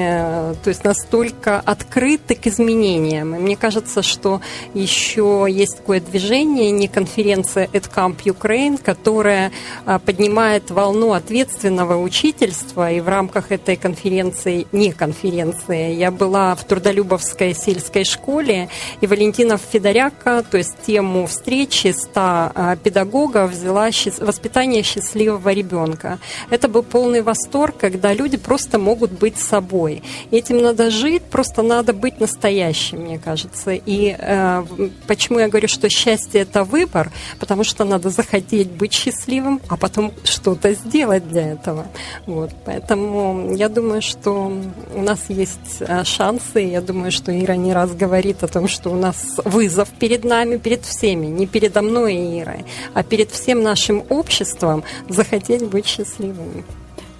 то 0.63 0.69
есть 0.69 0.85
настолько 0.85 1.61
открыты 1.61 2.35
к 2.35 2.47
изменениям. 2.47 3.35
И 3.35 3.39
мне 3.39 3.57
кажется, 3.57 4.03
что 4.03 4.41
еще 4.75 5.47
есть 5.49 5.79
такое 5.79 6.01
движение, 6.01 6.71
не 6.71 6.89
конференция 6.89 7.67
EdCamp 7.73 8.17
Ukraine, 8.25 8.79
которая 8.83 9.53
а, 9.85 9.99
поднимает 9.99 10.71
волну 10.71 11.13
ответственного 11.13 12.03
учительства, 12.03 12.91
и 12.91 13.01
в 13.01 13.09
рамках 13.09 13.53
этой 13.53 13.77
конференции, 13.77 14.67
не 14.73 14.93
конференции, 14.93 15.95
я 15.95 16.11
была 16.11 16.55
в 16.55 16.65
Трудолюбовской 16.65 17.55
сельской 17.55 18.05
школе, 18.05 18.69
и 19.01 19.07
Валентина 19.07 19.46
Валентина 19.47 19.59
Федоряка, 19.59 20.43
то 20.43 20.59
есть 20.59 20.75
тему 20.87 21.27
встречи 21.27 21.93
100 21.93 22.11
а, 22.15 22.77
педагогов 22.77 23.53
взяла 23.53 23.91
воспитание 24.21 24.83
счастливого 24.83 25.53
ребенка. 25.53 26.19
Это 26.51 26.69
был 26.69 26.83
полный 26.83 27.23
восторг, 27.23 27.77
когда 27.79 28.13
люди 28.13 28.37
просто 28.37 28.79
могут 28.79 29.13
быть 29.13 29.39
собой. 29.39 30.03
Этим 30.33 30.59
надо 30.59 30.91
жить, 30.91 31.23
просто 31.23 31.63
надо 31.63 31.93
быть 31.93 32.19
настоящим, 32.21 33.03
мне 33.03 33.19
кажется. 33.19 33.71
И 33.73 34.17
э, 34.19 34.65
почему 35.07 35.39
я 35.39 35.49
говорю, 35.49 35.69
что 35.69 35.89
счастье 35.89 36.41
это 36.41 36.65
выбор, 36.65 37.13
потому 37.39 37.63
что 37.63 37.85
надо 37.85 38.11
захотеть 38.11 38.71
быть 38.71 38.93
счастливым, 38.93 39.61
а 39.69 39.77
потом 39.77 40.13
что-то 40.25 40.75
сделать 40.75 41.29
для 41.29 41.53
этого. 41.53 41.87
Вот. 42.27 42.51
Поэтому 42.65 43.55
я 43.55 43.69
думаю, 43.69 44.03
что 44.03 44.53
у 44.95 45.03
нас 45.03 45.21
есть 45.29 45.81
э, 45.81 46.05
шансы. 46.05 46.61
Я 46.61 46.81
думаю, 46.81 47.13
что 47.13 47.33
Ира 47.33 47.57
не 47.57 47.73
раз 47.73 47.95
говорит 47.95 48.43
о 48.43 48.49
том, 48.49 48.67
что 48.67 48.91
у 48.91 48.97
нас 48.97 49.36
вызов 49.46 49.90
перед 50.00 50.24
нами, 50.24 50.58
перед 50.58 50.86
всеми, 50.86 51.26
не 51.28 51.48
передо 51.48 51.82
мной 51.82 52.16
и 52.16 52.40
Ирой, 52.40 52.66
а 52.94 53.04
перед 53.04 53.32
всем 53.32 53.62
нашим 53.62 54.04
обществом 54.10 54.84
захотеть 55.10 55.64
быть 55.64 55.86
счастливыми. 55.86 56.64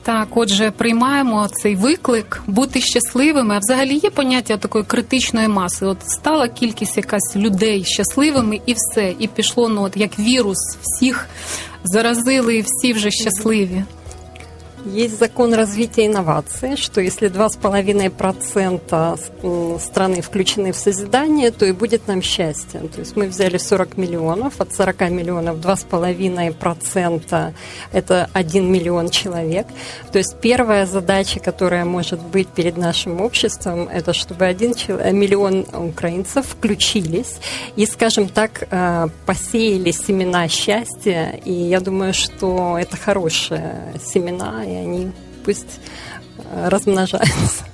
Так, 0.04 0.28
отже, 0.38 0.72
приймаємо 0.72 1.48
цей 1.48 1.76
виклик 1.76 2.44
бути 2.48 2.82
щасливими. 2.82 3.56
А 3.56 3.60
взагалі 3.60 3.96
є 4.04 4.10
поняття 4.10 4.58
такої 4.58 4.84
критичної 4.84 5.48
маси. 5.48 5.86
От 5.86 5.98
стала 6.08 6.48
кількість 6.48 6.98
якась 6.98 7.36
людей 7.36 7.84
щасливими, 7.84 8.62
і 8.66 8.74
все, 8.78 9.14
і 9.20 9.28
пішло 9.28 9.70
ну 9.70 9.84
от 9.84 9.98
як 9.98 10.20
вірус, 10.20 10.78
всіх 10.82 11.28
заразили, 11.84 12.56
і 12.56 12.62
всі 12.68 12.94
вже 12.94 13.12
щасливі. 13.12 13.84
Есть 14.87 15.19
закон 15.19 15.53
развития 15.53 16.07
инноваций, 16.07 16.77
что 16.77 17.01
если 17.01 17.29
2,5% 17.29 19.81
страны 19.81 20.23
включены 20.23 20.71
в 20.71 20.77
созидание, 20.77 21.51
то 21.51 21.67
и 21.67 21.73
будет 21.73 22.07
нам 22.07 22.23
счастье. 22.23 22.79
То 22.95 23.01
есть 23.01 23.17
мы 23.17 23.27
взяли 23.27 23.59
40 23.59 23.97
миллионов, 23.97 24.61
от 24.61 24.73
40 24.73 25.11
миллионов 25.11 25.57
2,5% 25.57 27.53
это 27.93 28.31
1 28.33 28.73
миллион 28.73 29.11
человек. 29.11 29.67
То 30.13 30.19
есть 30.19 30.37
первая 30.41 30.87
задача, 30.87 31.41
которая 31.41 31.85
может 31.85 32.23
быть 32.23 32.47
перед 32.47 32.77
нашим 32.77 33.21
обществом, 33.21 33.89
это 33.89 34.13
чтобы 34.13 34.45
1 34.45 35.19
миллион 35.19 35.67
украинцев 35.75 36.47
включились 36.47 37.41
и, 37.75 37.87
скажем 37.87 38.29
так, 38.29 38.69
э, 38.71 39.09
посеяли 39.27 39.91
семена 39.91 40.47
счастья. 40.47 41.41
И 41.45 41.53
я 41.53 41.81
думаю, 41.81 42.15
что 42.15 42.79
это 42.79 42.97
хорошие 42.97 43.93
семена, 44.01 44.65
и 44.65 44.76
они 44.85 45.13
пусть 45.45 45.81
размножается. 46.65 47.65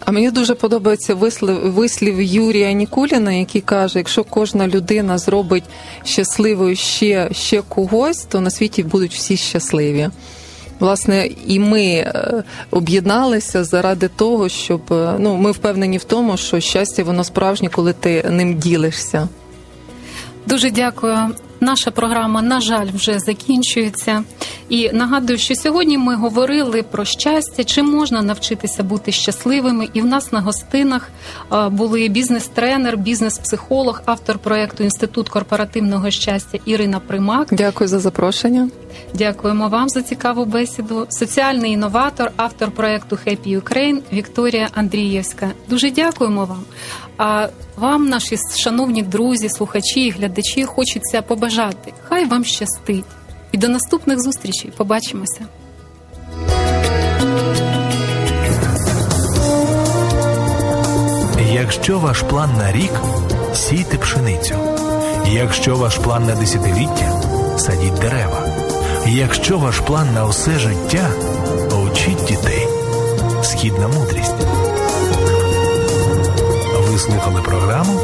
А 0.00 0.12
мені 0.12 0.30
дуже 0.30 0.54
подобається 0.54 1.14
вислів 1.14 1.72
вислів 1.72 2.22
Юрія 2.22 2.72
Нікуліна, 2.72 3.32
який 3.32 3.60
каже: 3.60 3.98
якщо 3.98 4.24
кожна 4.24 4.68
людина 4.68 5.18
зробить 5.18 5.64
щасливою 6.04 6.76
ще 6.76 7.28
ще 7.32 7.62
когось, 7.62 8.24
то 8.24 8.40
на 8.40 8.50
світі 8.50 8.82
будуть 8.82 9.14
всі 9.14 9.36
щасливі. 9.36 10.10
Власне, 10.80 11.28
і 11.46 11.58
ми 11.58 11.84
е, 11.84 12.44
об'єдналися 12.70 13.64
заради 13.64 14.08
того, 14.08 14.48
щоб 14.48 14.80
ну 15.18 15.36
ми 15.36 15.50
впевнені 15.50 15.98
в 15.98 16.04
тому, 16.04 16.36
що 16.36 16.60
щастя 16.60 17.04
воно 17.04 17.24
справжнє, 17.24 17.68
коли 17.68 17.92
ти 17.92 18.22
ним 18.30 18.58
ділишся. 18.58 19.28
Дуже 20.46 20.70
дякую. 20.70 21.18
Наша 21.64 21.90
програма, 21.90 22.42
на 22.42 22.60
жаль, 22.60 22.88
вже 22.94 23.18
закінчується. 23.18 24.24
І 24.68 24.90
нагадую, 24.92 25.38
що 25.38 25.54
сьогодні 25.54 25.98
ми 25.98 26.14
говорили 26.14 26.82
про 26.82 27.04
щастя, 27.04 27.64
чи 27.64 27.82
можна 27.82 28.22
навчитися 28.22 28.82
бути 28.82 29.12
щасливими. 29.12 29.88
І 29.92 30.00
в 30.00 30.04
нас 30.04 30.32
на 30.32 30.40
гостинах 30.40 31.08
були 31.70 32.08
бізнес-тренер, 32.08 32.96
бізнес-психолог, 32.96 34.02
автор 34.04 34.38
проекту 34.38 34.84
Інститут 34.84 35.28
корпоративного 35.28 36.10
щастя 36.10 36.58
Ірина 36.64 37.00
Примак. 37.00 37.48
Дякую 37.52 37.88
за 37.88 37.98
запрошення. 37.98 38.68
Дякуємо 39.14 39.68
вам 39.68 39.88
за 39.88 40.02
цікаву 40.02 40.44
бесіду. 40.44 41.06
Соціальний 41.08 41.72
інноватор, 41.72 42.32
автор 42.36 42.70
проекту 42.70 43.18
Happy 43.26 43.60
Ukraine 43.60 44.00
Вікторія 44.12 44.68
Андрієвська. 44.74 45.50
Дуже 45.68 45.90
дякуємо 45.90 46.44
вам. 46.44 46.64
А 47.16 47.48
вам, 47.76 48.08
наші 48.08 48.36
шановні 48.56 49.02
друзі, 49.02 49.48
слухачі 49.48 50.00
і 50.06 50.10
глядачі, 50.10 50.64
хочеться 50.64 51.22
побажати. 51.22 51.92
Хай 52.02 52.24
вам 52.24 52.44
щастить. 52.44 53.04
І 53.52 53.58
до 53.58 53.68
наступних 53.68 54.22
зустрічей. 54.22 54.72
Побачимося. 54.76 55.46
Якщо 61.52 61.98
ваш 61.98 62.22
план 62.22 62.50
на 62.58 62.72
рік 62.72 62.92
сійте 63.54 63.98
пшеницю. 63.98 64.54
Якщо 65.26 65.76
ваш 65.76 65.96
план 65.96 66.26
на 66.26 66.34
десятиліття 66.34 67.22
садіть 67.58 67.94
дерева. 67.94 68.46
Якщо 69.06 69.58
ваш 69.58 69.78
план 69.78 70.14
на 70.14 70.26
усе 70.26 70.58
життя 70.58 71.10
учіть 71.84 72.24
дітей. 72.24 72.68
Східна 73.42 73.88
мудрість. 73.88 74.53
Ви 76.94 77.00
слухали 77.00 77.42
програму 77.42 78.00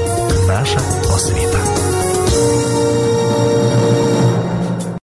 Наша 0.49 0.81
освіта. 1.15 1.59